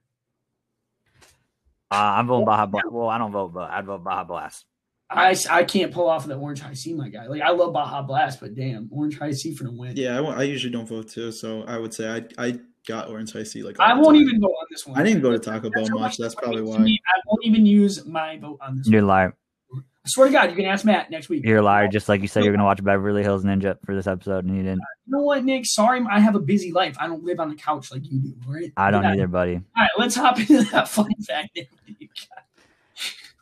[1.91, 2.87] Uh, I'm voting Baja Blast.
[2.91, 4.65] Well, I don't vote, but I'd vote Baja Blast.
[5.09, 7.27] I, I can't pull off of the Orange Hi-C, my guy.
[7.27, 9.95] Like I love Baja Blast, but damn, Orange Hi-C for the win.
[9.95, 13.31] Yeah, I, I usually don't vote too, so I would say I I got Orange
[13.33, 14.27] Hi-C like I won't time.
[14.27, 14.99] even go on this one.
[14.99, 16.17] I didn't go to Taco Bell That's how much.
[16.17, 16.79] That's probably why.
[16.79, 18.87] me, I won't even use my vote on this.
[18.87, 19.07] You're a One.
[19.09, 19.35] liar.
[19.75, 21.43] I swear to God, you can ask Matt next week.
[21.45, 21.87] You're a liar.
[21.87, 24.61] Just like you said, you're gonna watch Beverly Hills Ninja for this episode, and you
[24.63, 24.81] didn't.
[25.07, 25.65] You know what, Nick?
[25.65, 26.95] Sorry, I have a busy life.
[26.99, 28.33] I don't live on the couch like you do.
[28.47, 28.71] All right.
[28.77, 29.13] I don't Yeah.
[29.13, 29.55] either, buddy.
[29.55, 31.49] All right, let's hop into that fun fact.
[31.55, 31.69] Nick.
[31.71, 32.43] What do you got?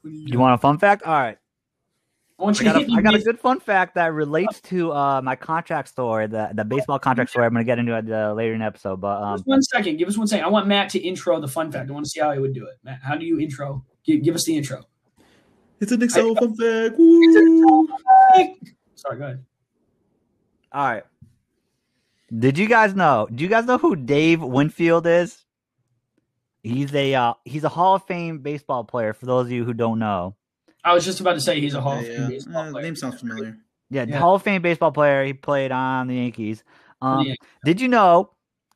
[0.01, 1.03] What do you You want a fun fact?
[1.03, 1.37] All right.
[2.43, 4.59] I want I you to got hit a, got a good fun fact that relates
[4.61, 7.45] to uh, my contract story, the the baseball contract story.
[7.45, 9.61] I'm gonna get into it uh, later in the episode, but Give us um, one
[9.61, 9.97] second.
[9.97, 10.43] Give us one second.
[10.43, 11.89] I want Matt to intro the fun fact.
[11.89, 12.79] I want to see how he would do it.
[12.83, 13.85] Matt, how do you intro?
[14.03, 14.83] Give, give us the intro.
[15.79, 16.95] It's an Excel fun fact.
[16.97, 17.87] Woo!
[18.95, 19.45] Sorry, go ahead.
[20.73, 21.03] all right.
[22.37, 23.29] Did you guys know?
[23.33, 25.45] Do you guys know who Dave Winfield is?
[26.61, 29.13] He's a uh, he's a Hall of Fame baseball player.
[29.13, 30.35] For those of you who don't know,
[30.83, 32.27] I was just about to say he's a Hall of Fame yeah.
[32.29, 32.83] baseball Uh, player.
[32.83, 33.57] name sounds familiar.
[33.89, 34.19] yeah, Yeah.
[34.19, 35.23] Hall of Fame baseball player.
[35.25, 36.63] He played on the Yankees.
[37.01, 37.35] Um, Yeah.
[37.65, 38.31] Did you know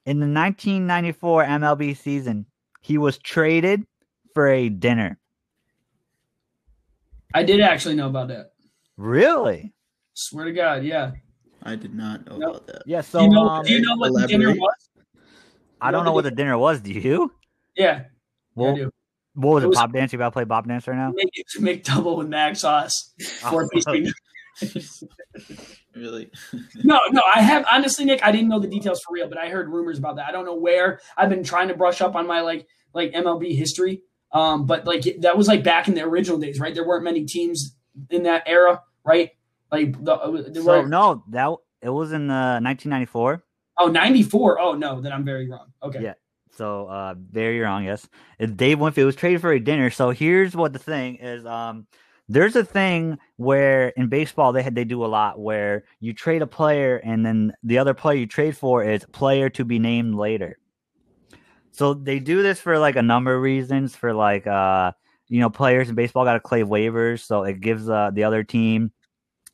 [0.05, 2.45] in the 1994 MLB season
[2.81, 3.85] he was traded
[4.33, 5.19] for a dinner?
[7.33, 8.51] I did actually know about that.
[8.95, 9.73] Really?
[10.13, 11.11] Swear to God, yeah.
[11.63, 12.49] I did not know Nope.
[12.55, 12.81] about that.
[12.85, 13.01] Yeah.
[13.01, 14.89] Do So you know, um, do you know what the dinner was?
[15.81, 16.81] I don't know what the dinner was.
[16.81, 17.31] Do you?
[17.75, 18.05] Yeah,
[18.55, 18.91] Well, I do.
[19.37, 19.69] What was It it?
[19.69, 20.11] was- Pop dance?
[20.13, 21.11] You about to play Bob dance right now?
[21.15, 23.13] Make, make double with mag sauce.
[23.49, 24.09] Four piece big
[25.95, 26.29] Really?
[26.83, 28.23] No, no, I have honestly, Nick.
[28.23, 30.27] I didn't know the details for real, but I heard rumors about that.
[30.27, 30.99] I don't know where.
[31.15, 35.03] I've been trying to brush up on my like like MLB history, um, but like
[35.21, 36.73] that was like back in the original days, right?
[36.73, 37.75] There weren't many teams
[38.11, 39.31] in that era, right?
[39.71, 43.43] Like the, uh, there So were, no, that it was in uh, 1994.
[43.79, 44.59] oh 94.
[44.59, 45.71] Oh no, then I'm very wrong.
[45.81, 46.13] Okay, Yeah.
[46.57, 48.07] So uh very wrong, yes.
[48.55, 49.89] Dave Winfield was traded for a dinner.
[49.89, 51.87] So here's what the thing is um
[52.29, 56.41] there's a thing where in baseball they had they do a lot where you trade
[56.41, 60.15] a player and then the other player you trade for is player to be named
[60.15, 60.57] later.
[61.71, 64.91] So they do this for like a number of reasons for like uh
[65.29, 68.43] you know players in baseball got to claim waivers so it gives uh, the other
[68.43, 68.91] team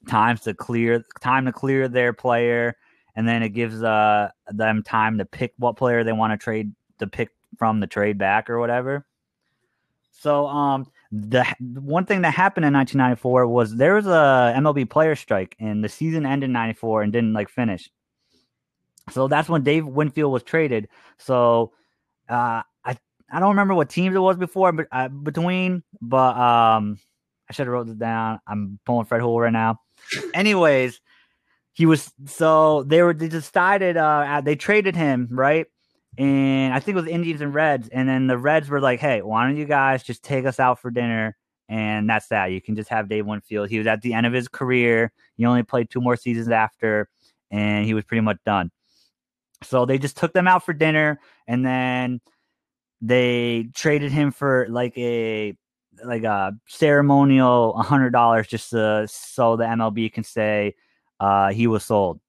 [0.07, 2.75] times to clear time to clear their player
[3.15, 6.71] and then it gives uh them time to pick what player they want to trade
[7.03, 9.05] to pick from the trade back or whatever.
[10.11, 15.15] So um the one thing that happened in 1994 was there was a MLB player
[15.15, 17.89] strike and the season ended in 94 and didn't like finish.
[19.11, 20.87] So that's when Dave Winfield was traded.
[21.17, 21.73] So
[22.29, 22.97] uh I
[23.31, 26.97] I don't remember what teams it was before but uh, between but um
[27.49, 28.39] I should have wrote this down.
[28.47, 29.81] I'm pulling Fred Hool right now.
[30.33, 31.01] Anyways,
[31.73, 35.67] he was so they were they decided uh they traded him right
[36.17, 39.21] and i think it was indians and reds and then the reds were like hey
[39.21, 41.35] why don't you guys just take us out for dinner?
[41.69, 42.51] And that's that.
[42.51, 43.69] You can just have dave winfield.
[43.69, 45.11] He was at the end of his career.
[45.37, 47.09] He only played two more seasons after
[47.51, 48.69] and he was pretty much done.
[49.63, 52.19] So they just took them out for dinner and then
[53.01, 55.55] they traded him for like a
[56.03, 60.75] like a ceremonial hundred dollars just to, so the mlb can say
[61.19, 62.19] uh, he was sold.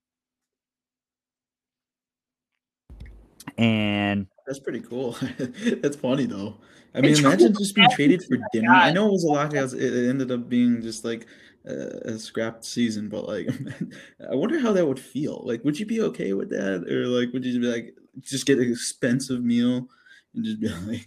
[3.57, 5.17] And That's pretty cool.
[5.81, 6.57] That's funny though.
[6.93, 7.59] I mean, imagine cool.
[7.63, 8.71] just being traded for dinner.
[8.71, 9.73] I know it was a lockout.
[9.73, 11.27] It it ended up being just like
[11.65, 13.49] a, a scrapped season, but like,
[14.31, 15.41] I wonder how that would feel.
[15.45, 18.59] Like, would you be okay with that, or like, would you be like, just get
[18.59, 19.87] an expensive meal
[20.33, 21.05] and just be like,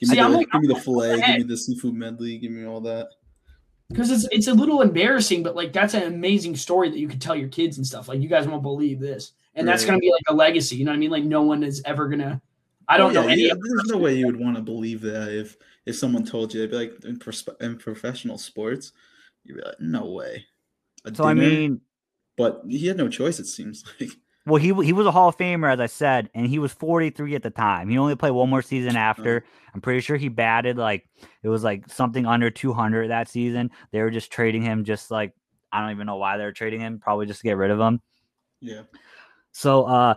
[0.00, 2.50] give me See, the, like- give me the fillet, give me the seafood medley, give
[2.52, 3.08] me all that.
[3.88, 7.20] because it's it's a little embarrassing, but like that's an amazing story that you could
[7.20, 8.08] tell your kids and stuff.
[8.08, 9.88] Like you guys won't believe this, and that's Right.
[9.90, 10.76] gonna be like a legacy.
[10.76, 11.10] You know what I mean?
[11.10, 12.40] Like no one is ever gonna.
[12.88, 13.46] I don't Oh, know any.
[13.46, 16.60] yeah, There's no way you would want to believe that if if someone told you.
[16.60, 18.92] They'd be like, in, persp- in professional sports,
[19.44, 20.44] you'd be like, no way.
[21.04, 21.80] A so I mean,
[22.36, 23.38] but he had no choice.
[23.38, 24.10] It seems like.
[24.46, 27.34] well, he he was a Hall of Famer, as I said, and he was 43
[27.36, 27.88] at the time.
[27.88, 29.44] He only played one more season after.
[29.74, 31.08] I'm pretty sure he batted like
[31.42, 33.70] it was like something under 200 that season.
[33.92, 35.32] They were just trading him, just like
[35.72, 36.98] I don't even know why they were trading him.
[36.98, 38.00] Probably just to get rid of him.
[38.60, 38.82] Yeah.
[39.52, 40.14] So, uh,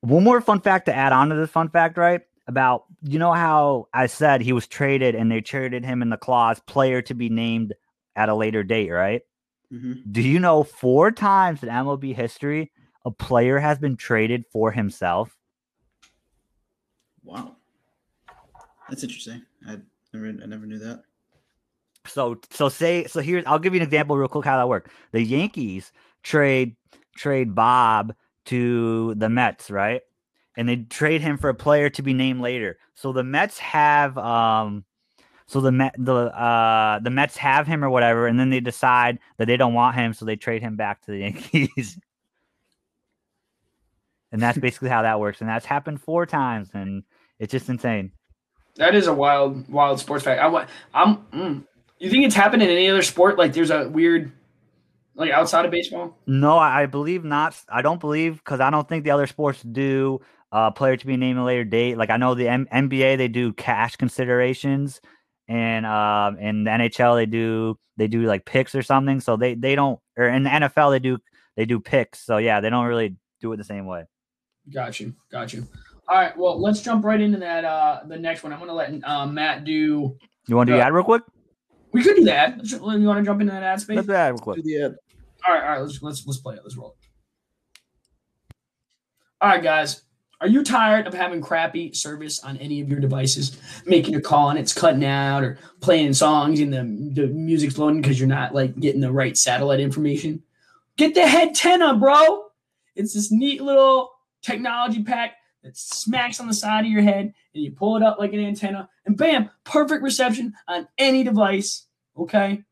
[0.00, 2.20] one more fun fact to add on to this fun fact, right?
[2.48, 6.16] About you know how I said he was traded and they traded him in the
[6.16, 7.74] clause player to be named
[8.14, 9.22] at a later date, right?
[9.70, 12.70] hmm Do you know four times in MLB history
[13.04, 15.36] a player has been traded for himself?
[17.24, 17.56] Wow.
[18.88, 19.42] That's interesting.
[19.66, 19.78] I
[20.12, 21.02] never, I never knew that.
[22.06, 23.20] So, so say so.
[23.20, 24.90] Here's I'll give you an example real quick how that worked.
[25.12, 26.76] The Yankees trade
[27.16, 28.14] trade Bob
[28.46, 30.02] to the Mets, right?
[30.56, 32.78] And they trade him for a player to be named later.
[32.94, 34.84] So the Mets have um
[35.46, 39.18] so the Met the uh the Mets have him or whatever, and then they decide
[39.38, 41.18] that they don't want him, so they trade him back to the
[41.52, 41.98] Yankees.
[44.32, 45.40] and that's basically how that works.
[45.40, 47.04] And that's happened four times, and
[47.38, 48.12] it's just insane.
[48.76, 50.40] That is a wild, wild sports fact.
[50.40, 50.68] I want.
[50.92, 51.18] I'm.
[51.32, 51.64] Mm.
[51.98, 53.38] You think it's happened in any other sport?
[53.38, 54.30] Like there's a weird,
[55.16, 56.16] like outside of baseball.
[56.26, 57.56] No, I I believe not.
[57.68, 60.20] I don't believe because I don't think the other sports do
[60.52, 61.96] uh player to be named a later date.
[61.98, 65.00] Like I know the M- NBA they do cash considerations,
[65.48, 69.20] and um in the NHL they do they do like picks or something.
[69.20, 71.18] So they they don't or in the NFL they do
[71.56, 72.20] they do picks.
[72.20, 74.04] So yeah, they don't really do it the same way.
[74.72, 75.14] Got you.
[75.30, 75.66] Got you.
[76.08, 76.36] All right.
[76.36, 77.64] Well, let's jump right into that.
[77.64, 78.52] Uh, the next one.
[78.52, 80.16] I'm gonna let uh, Matt do.
[80.46, 80.84] You want to do Yeah.
[80.84, 81.22] that real quick?
[81.92, 82.60] We could do that.
[82.70, 83.96] You want to jump into that ad space?
[83.96, 84.56] Let's do that real quick.
[84.56, 84.96] Do the ad.
[85.46, 85.82] All right, all right.
[85.82, 86.60] Let's let's let's play it.
[86.62, 86.96] Let's roll.
[89.40, 90.02] All right, guys.
[90.38, 93.58] Are you tired of having crappy service on any of your devices?
[93.86, 98.02] Making a call and it's cutting out, or playing songs and the the music's loading
[98.02, 100.42] because you're not like getting the right satellite information?
[100.96, 102.44] Get the head tenna, bro.
[102.94, 104.10] It's this neat little
[104.42, 108.18] technology pack that smacks on the side of your head, and you pull it up
[108.18, 111.86] like an antenna, and bam, perfect reception on any device.
[112.18, 112.62] Okay,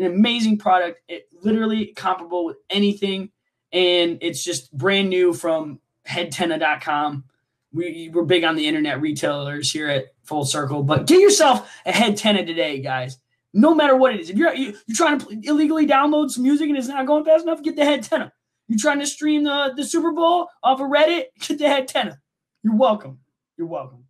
[0.00, 1.00] an amazing product.
[1.08, 3.30] It literally comparable with anything
[3.72, 7.24] and it's just brand new from headtenna.com.
[7.72, 11.92] We, we're big on the internet retailers here at Full Circle, but get yourself a
[11.92, 13.18] head tenna today, guys.
[13.52, 14.30] No matter what it is.
[14.30, 17.44] If you're you, you're trying to illegally download some music and it's not going fast
[17.44, 18.32] enough, get the head tenna.
[18.68, 22.18] You're trying to stream the, the Super Bowl off of Reddit, get the head tenna.
[22.62, 23.18] You're welcome.
[23.56, 24.04] You're welcome.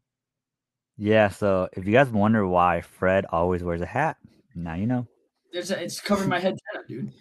[0.96, 4.18] Yeah, so if you guys wonder why Fred always wears a hat,
[4.54, 5.06] now you know.
[5.52, 7.12] There's a, it's covering my head tenna, dude.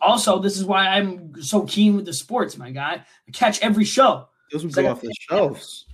[0.00, 3.04] Also, this is why I'm so keen with the sports, my guy.
[3.28, 4.28] I catch every show.
[4.52, 5.86] Those would It's like go off the shelves.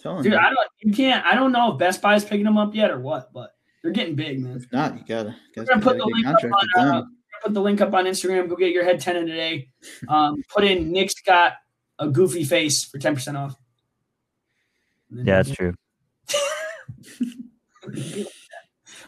[0.00, 0.38] telling Dude, you.
[0.38, 2.98] I don't you can't I don't know if Best Buy's picking them up yet or
[2.98, 3.50] what, but
[3.82, 4.56] they're getting big, man.
[4.56, 7.02] If not, you gotta, gotta, gonna put gotta the link up on, uh.
[7.42, 8.48] Put the link up on Instagram.
[8.48, 9.68] Go get your head tenna today.
[10.08, 11.54] Um, put in Nick's got
[11.98, 13.56] a goofy face for 10% off.
[15.10, 15.74] Yeah, that's true.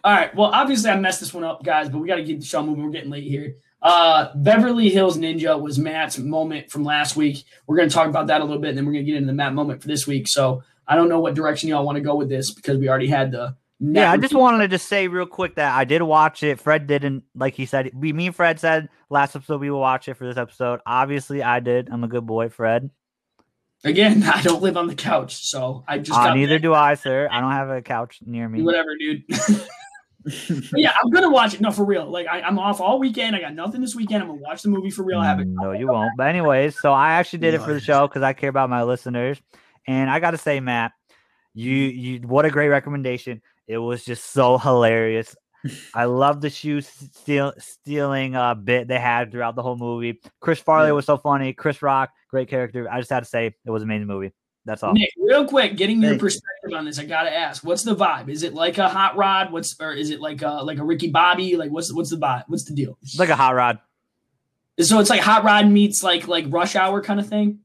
[0.07, 0.33] All right.
[0.37, 2.63] Well, obviously I messed this one up, guys, but we got to get the show
[2.63, 2.85] moving.
[2.85, 3.57] We're getting late here.
[3.83, 7.43] Uh, Beverly Hills Ninja was Matt's moment from last week.
[7.67, 9.17] We're going to talk about that a little bit, and then we're going to get
[9.17, 10.29] into the Matt moment for this week.
[10.29, 13.09] So I don't know what direction y'all want to go with this because we already
[13.09, 13.57] had the.
[13.81, 16.61] Yeah, I just wanted to just say real quick that I did watch it.
[16.61, 17.91] Fred didn't, like he said.
[17.93, 20.79] We, me and Fred said last episode we will watch it for this episode.
[20.87, 21.89] Obviously, I did.
[21.91, 22.91] I'm a good boy, Fred.
[23.83, 27.29] Again, I don't live on the couch, so I just Uh, neither do I, sir.
[27.29, 28.63] I don't have a couch near me.
[28.63, 29.25] whatever, dude.
[30.75, 31.61] Yeah, I'm gonna watch it.
[31.61, 32.11] No, for real.
[32.11, 33.37] Like I, I'm off all weekend.
[33.37, 34.23] I got nothing this weekend.
[34.23, 35.21] I'm gonna watch the movie for real.
[35.21, 35.47] I have it.
[35.49, 36.13] No, you won't.
[36.17, 38.83] But anyways, so I actually did it for the show because I care about my
[38.83, 39.41] listeners.
[39.87, 40.93] And I gotta say, Matt,
[41.55, 43.41] you you what a great recommendation.
[43.69, 45.37] It was just so hilarious.
[45.95, 50.21] I love the shoe steal, stealing uh, bit they had throughout the whole movie.
[50.41, 51.53] Chris Farley was so funny.
[51.53, 52.89] Chris Rock, great character.
[52.91, 54.33] I just had to say it was an amazing movie.
[54.67, 54.93] That's all.
[54.93, 56.27] Nick, real quick, getting your Thank you.
[56.27, 58.29] perspective on this, I gotta ask, what's the vibe?
[58.29, 59.53] Is it like a hot rod?
[59.53, 61.57] What's or is it like a like a Ricky Bobby?
[61.57, 62.45] Like what's what's the vibe?
[62.49, 62.99] What's the deal?
[63.03, 63.79] It's like a hot rod.
[64.81, 67.61] so it's like hot rod meets like like rush hour kind of thing.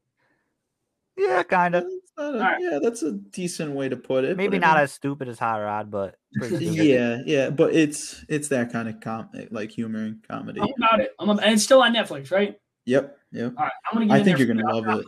[1.17, 1.83] Yeah, kind of.
[2.17, 2.61] That's not.
[2.61, 4.37] Yeah, that's a decent way to put it.
[4.37, 6.15] Maybe but I not mean- as stupid as hot rod, but.
[6.61, 10.61] Yeah, yeah, but it's it's that kind of com like humor and comedy.
[10.61, 11.11] I'm about it.
[11.19, 12.57] I'm about, and it's still on Netflix, right?
[12.85, 13.53] Yep, yep.
[13.57, 14.13] All right, I'm gonna.
[14.13, 15.05] I think you're gonna love it.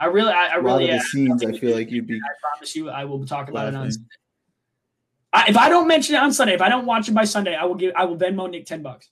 [0.00, 2.76] I really, I, lot really, of the scenes, I feel like you'd be I promise
[2.76, 3.90] you, I will talk about it on.
[3.90, 4.06] Sunday.
[5.32, 7.54] I, if I don't mention it on Sunday, if I don't watch it by Sunday,
[7.56, 9.10] I will give, I will Venmo Nick ten bucks.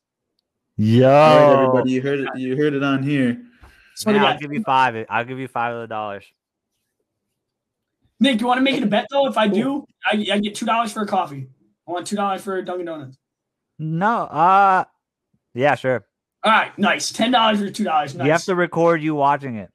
[0.77, 2.29] Yo, All right, everybody, you heard it.
[2.37, 3.41] You heard it on here.
[3.95, 5.07] Swear to Man, I'll give you five.
[5.09, 6.25] I'll give you five of the dollars.
[8.21, 9.27] Nick, you want to make it a bet though?
[9.27, 11.49] If I do, I, I get two dollars for a coffee.
[11.89, 13.17] I want two dollars for Dunkin' Donuts.
[13.79, 14.85] No, uh,
[15.55, 16.07] yeah, sure.
[16.45, 17.11] All right, nice.
[17.11, 18.15] Ten dollars for two dollars.
[18.15, 18.27] Nice.
[18.27, 19.71] You have to record you watching it.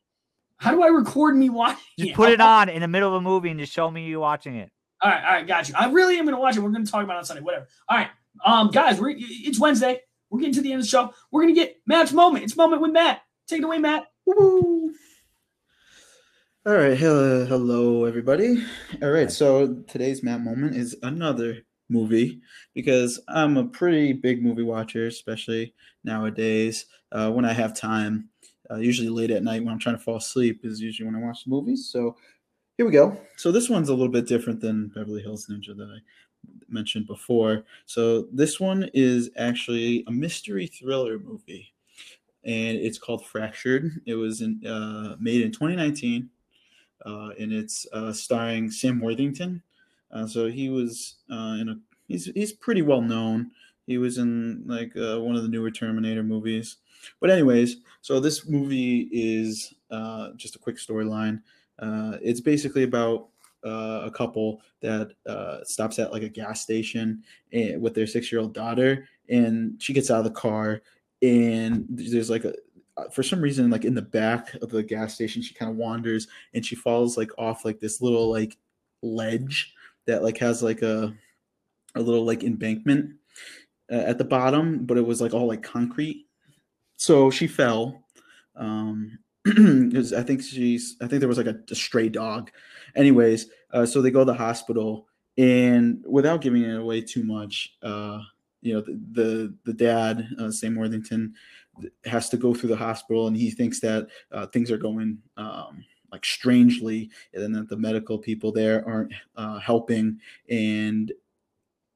[0.62, 1.84] How do I record me watching?
[1.98, 4.20] Just put it on in the middle of a movie and just show me you
[4.20, 4.70] watching it.
[5.02, 5.74] All right, all right, got you.
[5.76, 6.60] I really am going to watch it.
[6.60, 7.42] We're going to talk about it on Sunday.
[7.42, 7.68] Whatever.
[7.90, 8.10] All right,
[8.46, 10.02] um, guys, we're it's Wednesday.
[10.30, 11.16] We're getting to the end of the show.
[11.32, 12.44] We're going to get Matt's moment.
[12.44, 13.22] It's moment with Matt.
[13.48, 14.06] Take it away, Matt.
[14.28, 14.94] Woo.
[16.64, 18.64] All right, hello, hello, everybody.
[19.02, 22.40] All right, so today's Matt moment is another movie
[22.76, 28.30] because I'm a pretty big movie watcher, especially nowadays uh, when I have time.
[28.72, 31.26] Uh, usually late at night when I'm trying to fall asleep is usually when I
[31.26, 31.90] watch the movies.
[31.92, 32.16] So
[32.78, 33.20] here we go.
[33.36, 36.00] So this one's a little bit different than Beverly Hills Ninja that I
[36.70, 37.64] mentioned before.
[37.86, 41.74] So this one is actually a mystery thriller movie
[42.44, 44.02] and it's called Fractured.
[44.06, 46.30] It was in, uh, made in 2019,
[47.06, 49.62] uh, and it's uh, starring Sam Worthington.
[50.12, 53.52] Uh, so he was uh, in a he's he's pretty well known.
[53.88, 56.78] He was in like one of the newer Terminator movies.
[57.20, 61.42] But anyways, so this movie is uh, just a quick storyline.
[61.80, 63.30] Uh, it's basically about
[63.66, 68.54] uh, a couple that uh, stops at like a gas station and, with their six-year-old
[68.54, 70.82] daughter, and she gets out of the car
[71.22, 72.54] and there's like a
[72.98, 75.78] uh, for some reason like in the back of the gas station she kind of
[75.78, 78.58] wanders and she falls like off like this little like
[79.02, 79.74] ledge
[80.08, 81.14] that like has like a
[81.96, 83.16] a little like embankment
[83.92, 86.26] uh, at the bottom but it was like all like concrete
[87.02, 88.04] so she fell
[88.56, 92.52] um because i think she's i think there was like a, a stray dog.
[92.96, 97.76] Anyways uh, so they go to the hospital and without giving it away too much
[97.82, 98.20] uh
[98.62, 101.34] you know the the, the dad uh, sam worthington
[102.06, 105.84] has to go through the hospital and he thinks that uh, things are going um,
[106.12, 111.14] like strangely and that the medical people there aren't uh, helping and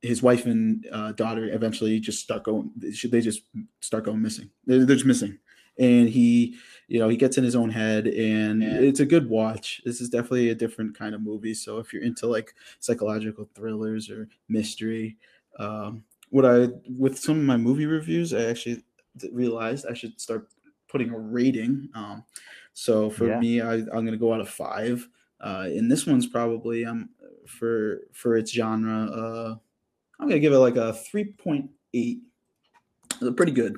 [0.05, 3.43] his wife and uh, daughter eventually just start going they just
[3.81, 5.39] start going missing they're, they're just missing
[5.77, 8.81] and he you know he gets in his own head and Yeah.
[8.83, 12.03] it's a good watch this is definitely a different kind of movie so if you're
[12.03, 15.17] into like psychological thrillers or mystery
[15.59, 18.83] um, what I with some of my movie reviews, I actually
[19.31, 20.53] realized I should start
[20.87, 21.89] putting a rating.
[21.93, 22.25] Um,
[22.73, 23.39] so for Yeah.
[23.39, 25.07] me, I, I'm going to go out of five.
[25.39, 27.09] Uh, and this one's probably um
[27.47, 29.05] for for its genre.
[29.05, 29.55] Uh,
[30.19, 32.19] I'm going to give it like a three point eight.
[33.35, 33.77] Pretty good.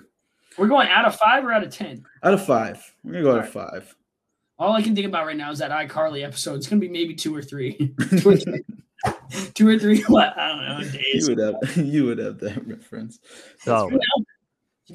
[0.58, 2.04] We're going out of five or out of ten.
[2.24, 2.84] Out of five.
[3.04, 3.96] We're gonna go out of five.
[4.58, 6.56] All I can think about right now is that iCarly episode.
[6.56, 7.74] It's gonna be maybe two or three.
[8.20, 8.64] two, or three
[9.54, 10.02] two or three.
[10.08, 11.00] What I don't know.
[11.14, 13.20] you would have you would have that reference.
[13.60, 14.00] So Good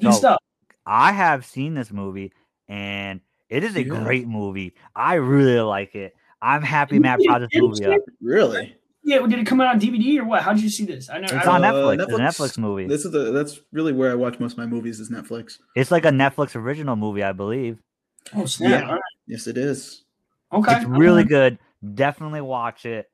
[0.01, 0.39] So- stuff.
[0.85, 2.33] I have seen this movie
[2.67, 4.03] and it is a Yeah.
[4.03, 4.73] great movie.
[4.93, 6.13] I really like it.
[6.41, 8.01] I'm happy Matt brought this movie up.
[8.21, 8.75] Really?
[9.05, 10.43] Yeah, did it come out on DVD or what?
[10.43, 11.09] How did you see this?
[11.09, 11.23] I know.
[11.25, 11.93] It's I on don't- Uh, Netflix.
[11.93, 12.87] It's a Netflix- Netflix movie.
[12.87, 15.57] This is the that's really where I watch most of my movies is Netflix.
[15.75, 17.79] It's like a Netflix original movie, I believe.
[18.33, 18.69] Oh snap!
[18.71, 18.87] Yeah.
[18.87, 19.01] All right.
[19.27, 20.03] Yes, it is.
[20.53, 20.75] Okay.
[20.77, 21.59] It's really good.
[21.95, 23.07] Definitely watch it.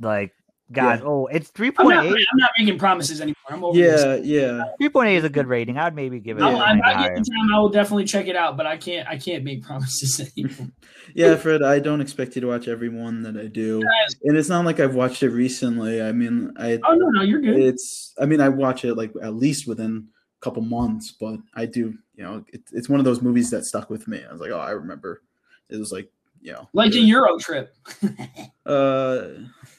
[0.00, 0.32] Like,
[0.72, 1.06] guys, Yeah.
[1.06, 2.08] oh, it's 3.8.
[2.08, 3.36] I'm not making promises anymore.
[3.48, 4.24] I'm over this.
[4.24, 4.88] Yeah, yeah.
[4.88, 5.76] 3.8 is a good rating.
[5.78, 7.52] I'd maybe give it I'm, a I'm, I get the time.
[7.54, 9.08] I will definitely check it out, but I can't.
[9.08, 10.68] I can't make promises anymore.
[11.14, 13.82] Yeah, Fred, I don't expect you to watch every one that I do.
[13.82, 16.00] Guys, And it's not like I've watched it recently.
[16.02, 17.58] I mean, I oh no, no, you're good.
[17.60, 20.06] it's I mean, I watch it like at least within
[20.40, 23.64] a couple months, but I do, you know, it, it's one of those movies that
[23.64, 24.22] stuck with me.
[24.28, 25.22] I was like, oh, I remember.
[25.68, 26.98] It was like, you know, Like a.
[26.98, 27.74] Euro trip.
[28.66, 29.22] uh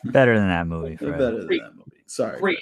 [0.05, 0.95] Better than that movie.
[0.95, 1.19] better Fred.
[1.19, 1.91] than that movie.
[2.07, 2.39] Sorry.
[2.39, 2.59] Great.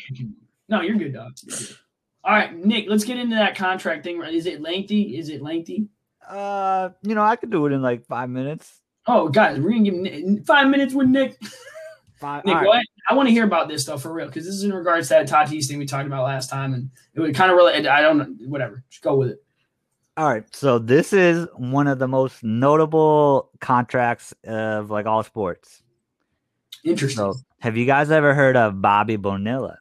[0.68, 1.34] No, you're good, dog.
[1.44, 1.76] You're good.
[2.24, 2.86] All right, Nick.
[2.90, 4.22] Let's get into that contract thing.
[4.24, 5.18] Is it lengthy?
[5.18, 5.88] Is it lengthy?
[6.28, 8.82] Uh, you know, I could do it in like five minutes.
[9.08, 11.38] Oh, guys, we're gonna give Nick, five minutes with Nick.
[12.20, 12.68] Five, Nick, all right.
[12.68, 12.86] what?
[13.10, 15.14] I want to hear about this stuff for real because this is in regards to
[15.14, 17.88] that Tatis thing we talked about last time, and it would kind of relate.
[17.88, 18.84] I don't know, whatever.
[18.90, 19.44] Just go with it.
[20.18, 25.82] All right, so this is one of the most notable contracts of like all sports.
[26.84, 27.18] Interesting.
[27.18, 29.80] So, have you guys ever heard of Bobby Bonilla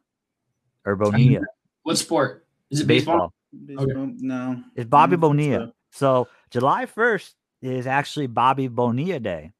[0.85, 1.41] or Bonilla?
[1.83, 2.45] what sport?
[2.71, 3.33] Is it baseball?
[3.65, 3.85] Baseball.
[3.85, 4.11] Baseball?
[4.17, 4.63] No.
[4.75, 5.73] It's Bobby Bonilla.
[5.91, 9.51] So July first is actually Bobby Bonilla Day.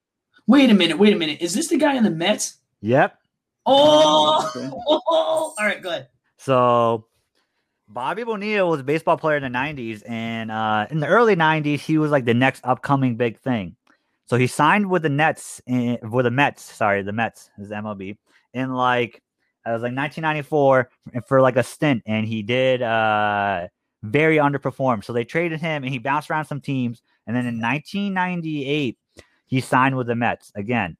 [0.47, 0.97] Wait a minute.
[0.97, 1.41] Wait a minute.
[1.41, 2.57] Is this the guy in the Mets?
[2.81, 3.17] Yep.
[3.65, 4.69] Oh, Okay.
[4.87, 6.07] all right, good.
[6.37, 7.07] So
[7.89, 11.79] Bobby Bonilla was a baseball player in the 90s, and uh, in the early 90s,
[11.79, 13.75] he was like the next upcoming big thing.
[14.27, 16.63] So he signed with the Nets, in, with the Mets.
[16.63, 18.15] Sorry, the Mets is MLB
[18.53, 19.21] in like
[19.65, 20.89] it was like 1994
[21.27, 23.67] for like a stint, and he did uh,
[24.03, 25.03] very underperformed.
[25.03, 28.97] So they traded him, and he bounced around some teams, and then in 1998
[29.47, 30.95] he signed with the Mets again.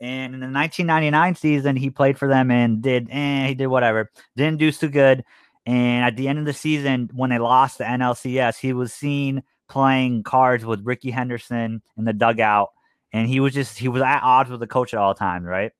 [0.00, 4.10] And in the 1999 season, he played for them and did, eh, he did whatever.
[4.36, 5.24] Didn't do so good.
[5.66, 9.42] And at the end of the season, when they lost the NLCS, he was seen
[9.68, 12.70] playing cards with Rickey Henderson in the dugout.
[13.12, 15.72] And he was just, he was at odds with the coach at all times, right?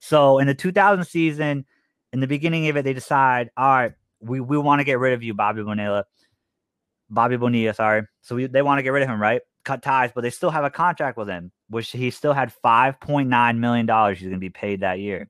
[0.00, 1.66] So in the 2000 season,
[2.12, 5.12] in the beginning of it, they decide, all right, we, we want to get rid
[5.12, 6.06] of you, Bobby Bonilla.
[7.10, 8.04] Bobby Bonilla, sorry.
[8.22, 9.42] So we, they want to get rid of him, right?
[9.64, 13.58] Cut ties, but they still have a contract with him, which he still had $5.9
[13.58, 15.28] million he's going to be paid that year.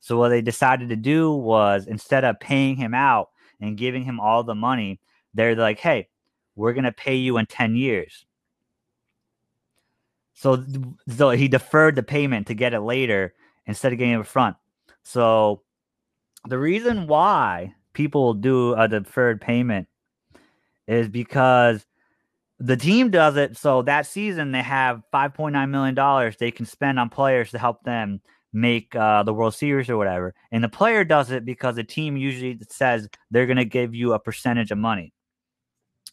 [0.00, 3.28] So what they decided to do was instead of paying him out
[3.60, 4.98] and giving him all the money,
[5.34, 6.08] they're like, hey,
[6.56, 8.24] we're going to pay you in 10 years.
[10.34, 10.64] So,
[11.08, 13.34] so he deferred the payment to get it later
[13.66, 14.56] instead of getting it front.
[15.02, 15.62] So
[16.48, 19.86] the reason why people do a deferred payment
[20.86, 21.84] is because
[22.58, 23.56] the team does it.
[23.58, 28.22] So that season they have $5.9 million they can spend on players to help them
[28.52, 30.34] make uh, the World Series or whatever.
[30.50, 34.12] And the player does it because the team usually says they're going to give you
[34.12, 35.12] a percentage of money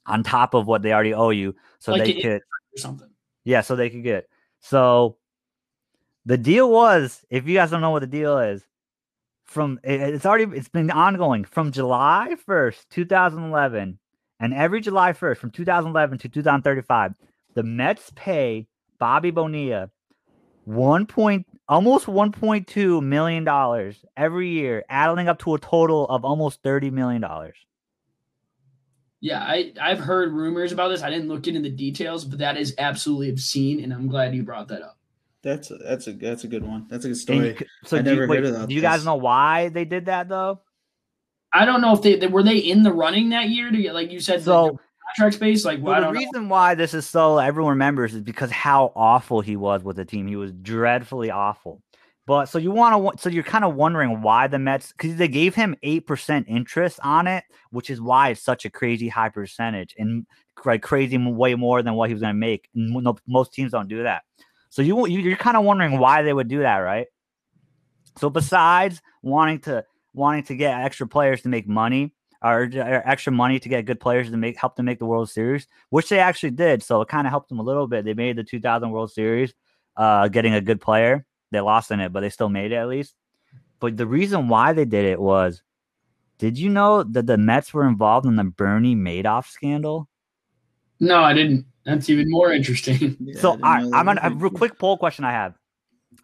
[0.06, 1.56] on top of what they already owe you.
[1.80, 2.41] So Like they could,
[2.76, 3.10] something.
[3.43, 4.28] yeah, so they could get.
[4.62, 5.17] So
[6.26, 8.63] the deal was, if you guys don't know what the deal is,
[9.45, 13.97] from it's already it's been ongoing from July 1st, 2011,
[14.39, 17.13] and every July 1st from 2011 to 2035,
[17.54, 18.67] the Mets pay
[19.00, 19.89] Bobby Bonilla
[20.65, 26.62] one point almost 1.2 million dollars every year, adding up to a total of almost
[26.64, 27.56] 30 million dollars.
[29.20, 31.02] Yeah, I I've heard rumors about this.
[31.02, 34.44] I didn't look into the details, but that is absolutely obscene, and I'm glad you
[34.44, 34.98] brought that up.
[35.42, 36.86] That's a, that's a that's a good one.
[36.90, 37.68] That's a good And you story.
[37.86, 40.06] So I do, you, never wait, heard of do you guys know why they did
[40.06, 40.62] that though?
[41.54, 43.94] I don't know if they, they were they in the running that year to get
[43.94, 44.80] like you said So- the
[45.16, 45.64] contract space.
[45.66, 46.20] Like, well, Well, the don't know.
[46.20, 50.06] reason why this is so everyone remembers is because how awful he was with the
[50.06, 50.28] team.
[50.28, 51.82] He was dreadfully awful.
[52.26, 55.30] But so you want to, so you're kind of wondering why the Mets, because they
[55.30, 59.30] gave him eight percent interest on it, which is why it's such a crazy high
[59.30, 60.26] percentage and
[60.66, 62.68] like crazy way more than what he was going to make.
[62.74, 64.24] No, most teams don't do that.
[64.70, 67.08] So you you- you're kind of wondering why they would do that, right?
[68.18, 73.31] So besides wanting to wanting to get extra players to make money, or, or extra
[73.31, 76.19] money to get good players to make help them make the World Series, which they
[76.19, 76.83] actually did.
[76.83, 78.06] So it kind of helped them a little bit.
[78.06, 79.54] They made the 2000 World Series,
[79.96, 81.25] uh, getting a good player.
[81.52, 83.15] They lost in it, but they still made it at least.
[83.79, 85.62] But the reason why they did it was,
[86.40, 90.08] did you know that the Mets were involved in the Bernie Madoff scandal?
[91.00, 91.65] No, I didn't.
[91.85, 93.15] That's even more interesting.
[93.19, 94.19] Yeah, so I, I'm that.
[94.23, 95.57] a real quick poll question I have.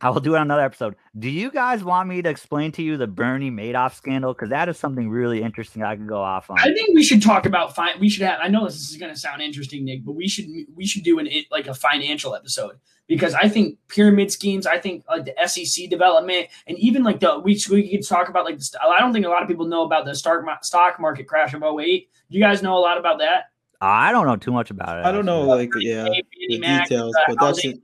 [0.01, 0.95] I will do it on another episode.
[1.17, 4.33] Do you guys want me to explain to you the Bernie Madoff scandal?
[4.33, 6.59] Because that is something really interesting I can go off on.
[6.59, 7.77] I think we should talk about.
[7.99, 8.39] We should have.
[8.41, 11.19] I know this is going to sound interesting, Nick, but we should we should do
[11.19, 12.77] an like a financial episode
[13.07, 14.65] because I think pyramid schemes.
[14.65, 18.45] I think like the SEC development and even like the we we could talk about
[18.45, 21.27] like the, I don't think a lot of people know about the stock stock market
[21.27, 22.09] crash of 08.
[22.29, 23.45] Do You guys know a lot about that?
[23.83, 25.05] I don't know too much about it.
[25.05, 25.65] I don't know, actually.
[25.65, 27.79] like yeah, the Mac, details, uh, but that's housing it.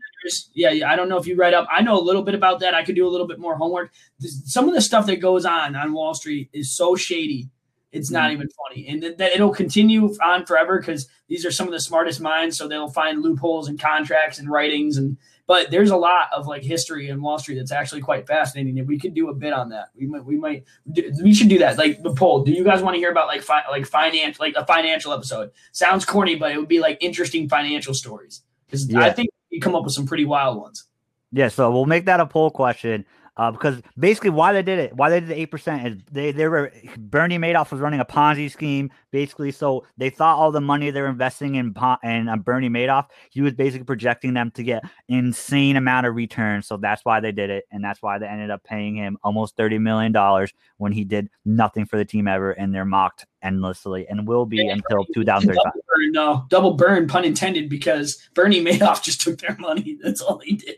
[0.53, 1.67] Yeah, yeah, I don't know if you read up.
[1.71, 2.73] I know a little bit about that.
[2.73, 3.91] I could do a little bit more homework.
[4.19, 7.49] This- Some of the stuff that goes on on Wall Street is so shady.
[7.91, 8.33] It's not Mhm.
[8.33, 11.79] even funny, and that, that it'll continue on forever because these are some of the
[11.79, 12.57] smartest minds.
[12.57, 15.17] So they'll find loopholes and contracts and writings, and
[15.49, 18.77] but there's a lot of like history in Wall Street that's actually quite fascinating.
[18.77, 21.49] and we could do a bit on that, we might we might do, we should
[21.49, 21.75] do that.
[21.75, 22.43] Like the poll.
[22.43, 25.49] Do you guys want to hear about like fi- like finance like a financial episode?
[25.71, 28.43] Sounds corny, but it would be like interesting financial stories.
[28.67, 30.85] Because I think you come up with some pretty wild ones.
[31.31, 33.03] Yeah, so we'll make that a poll question.
[33.39, 36.33] Uh, because basically, why they did it, why they did the eight percent is they
[36.33, 39.49] they were Bernie Madoff was running a Ponzi scheme, basically.
[39.53, 41.73] So they thought all the money they were investing in
[42.03, 46.61] and uh, Bernie Madoff, he was basically projecting them to get insane amount of return.
[46.61, 49.55] So that's why they did it, and that's why they ended up paying him almost
[49.55, 54.05] thirty million dollars when he did nothing for the team ever, and they're mocked endlessly
[54.09, 55.71] and will be Yeah, until two thousand thirty-five.
[55.71, 59.97] Double burn, no, double burn, pun intended, because Bernie Madoff just took their money.
[60.03, 60.75] That's all he did.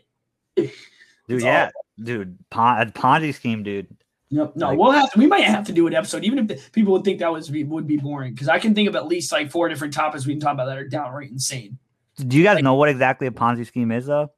[0.54, 0.70] Dude,
[1.28, 1.70] It's yeah,
[2.02, 3.86] dude, Pon- Ponzi scheme, dude.
[4.30, 4.54] Nope.
[4.56, 6.60] No, Like- we'll have to, we might have to do an episode, even if the,
[6.72, 9.30] people would think that was would be boring, because I can think of at least
[9.32, 11.78] like four different topics we can talk about that are downright insane.
[12.18, 14.30] Do you guys Like- know what exactly a Ponzi scheme is, though?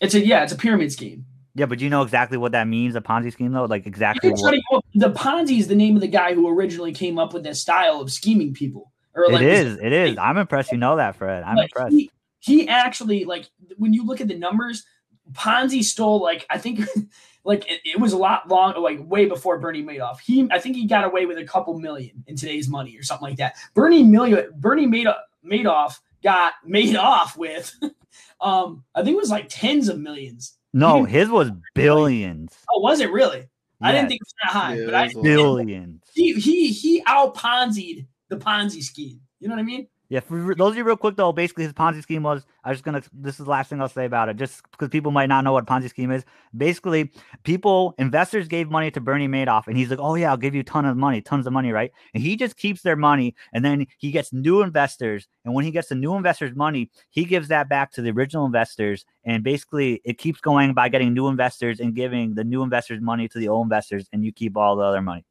[0.00, 1.26] It's a yeah, it's a pyramid scheme.
[1.54, 3.64] Yeah, but do you know exactly what that means, a Ponzi scheme, though?
[3.64, 7.34] Like exactly what the Ponzi is the name of the guy who originally came up
[7.34, 8.92] with this style of scheming people.
[9.14, 9.78] Or it like this- is.
[9.82, 10.16] It is.
[10.18, 10.70] I'm impressed.
[10.70, 11.42] You know that, Fred.
[11.42, 11.92] I'm But impressed.
[11.96, 14.84] He, he actually like when you look at the numbers,
[15.32, 16.80] Ponzi stole like I think
[17.44, 20.20] like it, it was a lot long like way before Bernie Madoff.
[20.20, 23.28] He I think he got away with a couple million in today's money or something
[23.28, 23.56] like that.
[23.74, 27.72] Bernie million Bernie Madoff, Madoff got made off with
[28.40, 30.54] um I think it was like tens of millions.
[30.72, 32.56] No, even- his was billions.
[32.70, 33.48] Oh, was it really?
[33.80, 36.02] I didn't think it was that high, Yeah, but I was billions.
[36.12, 39.20] he he he out Ponzi'd the Ponzi scheme.
[39.40, 39.86] You know what I mean?
[40.10, 42.46] Yeah, for those of you real quick though, basically his Ponzi scheme was.
[42.64, 43.02] I'm just gonna.
[43.12, 45.52] This is the last thing I'll say about it, just because people might not know
[45.52, 46.24] what Ponzi scheme is.
[46.56, 50.54] Basically, people, investors gave money to Bernie Madoff, and he's like, "Oh yeah, I'll give
[50.54, 53.34] you a ton of money, tons of money, right?" And he just keeps their money,
[53.52, 57.26] and then he gets new investors, and when he gets the new investors' money, he
[57.26, 61.28] gives that back to the original investors, and basically it keeps going by getting new
[61.28, 64.74] investors and giving the new investors money to the old investors, and you keep all
[64.74, 65.26] the other money.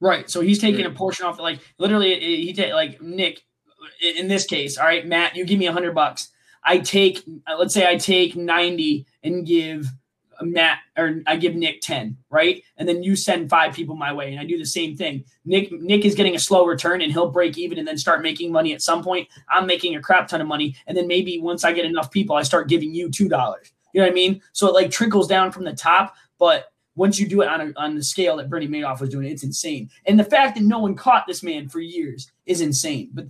[0.00, 0.28] Right.
[0.28, 3.44] So he's taking a portion off, like literally, he take like Nick.
[4.16, 6.28] In this case, all right, Matt, you give me a hundred bucks.
[6.64, 9.86] I take, uh, let's say, I take ninety and give
[10.42, 12.62] Matt or I give Nick ten, right?
[12.76, 15.24] And then you send five people my way, and I do the same thing.
[15.44, 18.52] Nick, Nick is getting a slow return, and he'll break even, and then start making
[18.52, 19.28] money at some point.
[19.48, 22.36] I'm making a crap ton of money, and then maybe once I get enough people,
[22.36, 23.72] I start giving you two dollars.
[23.92, 24.42] You know what I mean?
[24.52, 27.72] So it like trickles down from the top, but once you do it on a,
[27.76, 29.90] on the scale that Bernie Madoff was doing, it's insane.
[30.06, 33.10] And the fact that no one caught this man for years is insane.
[33.12, 33.26] But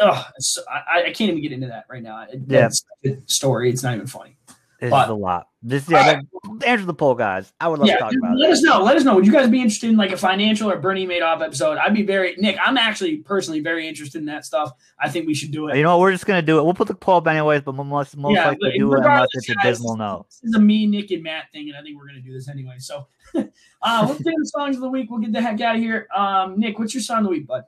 [0.00, 2.22] ugh, it's- I, I can't even get into that right now.
[2.22, 2.60] It- Yeah.
[2.62, 3.70] That's a story.
[3.70, 4.36] It's not even funny.
[4.80, 5.48] This But- is a lot.
[5.62, 6.14] This yeah.
[6.14, 6.24] that-
[6.66, 7.52] answer the poll, guys.
[7.60, 8.52] I would love yeah, to talk about let it.
[8.54, 8.82] us know.
[8.82, 9.14] Let us know.
[9.14, 11.76] Would you guys be interested in like a financial or Bernie Madoff episode?
[11.76, 12.56] I'd be very Nick.
[12.64, 14.72] I'm actually personally very interested in that stuff.
[14.98, 15.76] I think we should do it.
[15.76, 16.00] You know what?
[16.00, 16.64] We're just gonna do it.
[16.64, 19.50] We'll put the poll up anyways, but most most Yeah, likely do it unless it's
[19.50, 20.24] a dismal no.
[20.30, 22.48] This is a me, Nick, and Matt thing, and I think we're gonna do this
[22.48, 22.76] anyway.
[22.78, 23.06] So,
[23.36, 25.10] uh, let's get the songs of the week.
[25.10, 26.08] We'll get the heck out of here.
[26.16, 27.64] Um, Nick, what's your song of the week, bud?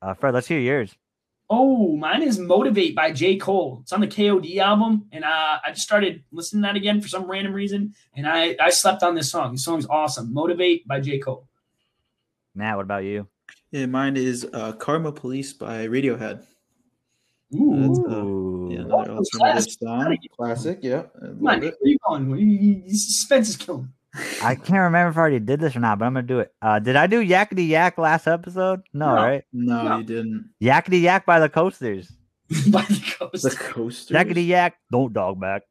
[0.00, 0.94] Uh, Fred, let's hear yours.
[1.48, 3.36] Oh, mine is "Motivate" by J.
[3.36, 3.78] Cole.
[3.82, 7.06] It's on the KOD album, and uh, I just started listening to that again for
[7.08, 9.52] some random reason, and I I slept on this song.
[9.52, 10.34] This song's awesome.
[10.34, 11.18] "Motivate" by J.
[11.20, 11.46] Cole.
[12.54, 13.28] Matt, what about you?
[13.70, 16.42] Yeah, mine is uh, Karma Police by Radiohead.
[17.54, 18.68] Ooh, That's, uh, Ooh.
[18.72, 19.72] Yeah, Oh, another alternative classic.
[19.80, 20.16] song.
[20.36, 21.02] Classic, yeah.
[21.16, 21.76] I come on, love Nick, it.
[21.80, 22.28] where you going?
[22.30, 23.92] Where you, you, you- suspense is killing.
[24.42, 26.52] I can't remember if I already did this or not, but I'm gonna do it.
[26.62, 28.82] Uh, did I do Yakety Yak last episode?
[28.92, 29.44] No, no right?
[29.52, 30.50] No, no, you didn't.
[30.62, 32.12] Yakety Yak by the Coasters.
[32.70, 33.42] by the Coasters.
[33.42, 34.16] The Coasters.
[34.16, 35.62] Yakety Yak, don't dog back.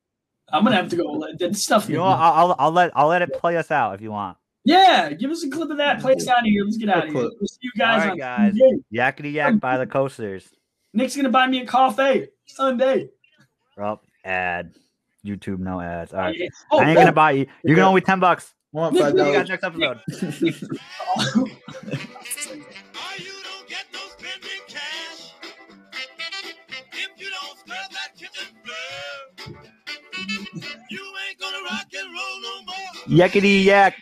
[0.50, 1.26] I'm gonna have to go.
[1.40, 1.90] That stuff.
[1.90, 4.38] You know, I'll, I'll, I'll let I'll let it play us out if you want.
[4.64, 6.02] Yeah, give us a clip of that.
[6.02, 6.64] Play us out of here.
[6.64, 7.30] Let's get out of here.
[7.40, 8.04] We'll see you guys.
[8.04, 8.54] All right, guys.
[8.94, 10.48] Yakety Yak by the Coasters.
[10.94, 13.04] Nick's gonna buy me a coffee Sunday.
[13.04, 14.74] Up well, ad.
[15.26, 16.14] YouTube no ads.
[16.14, 16.40] All right.
[16.72, 17.14] Oh, I ain't gonna oh.
[17.14, 17.48] buy you.
[17.64, 18.54] You're gonna owe ten bucks.
[18.72, 19.50] One five dollars.
[19.50, 20.00] next episode.
[33.08, 33.96] Yakety yak.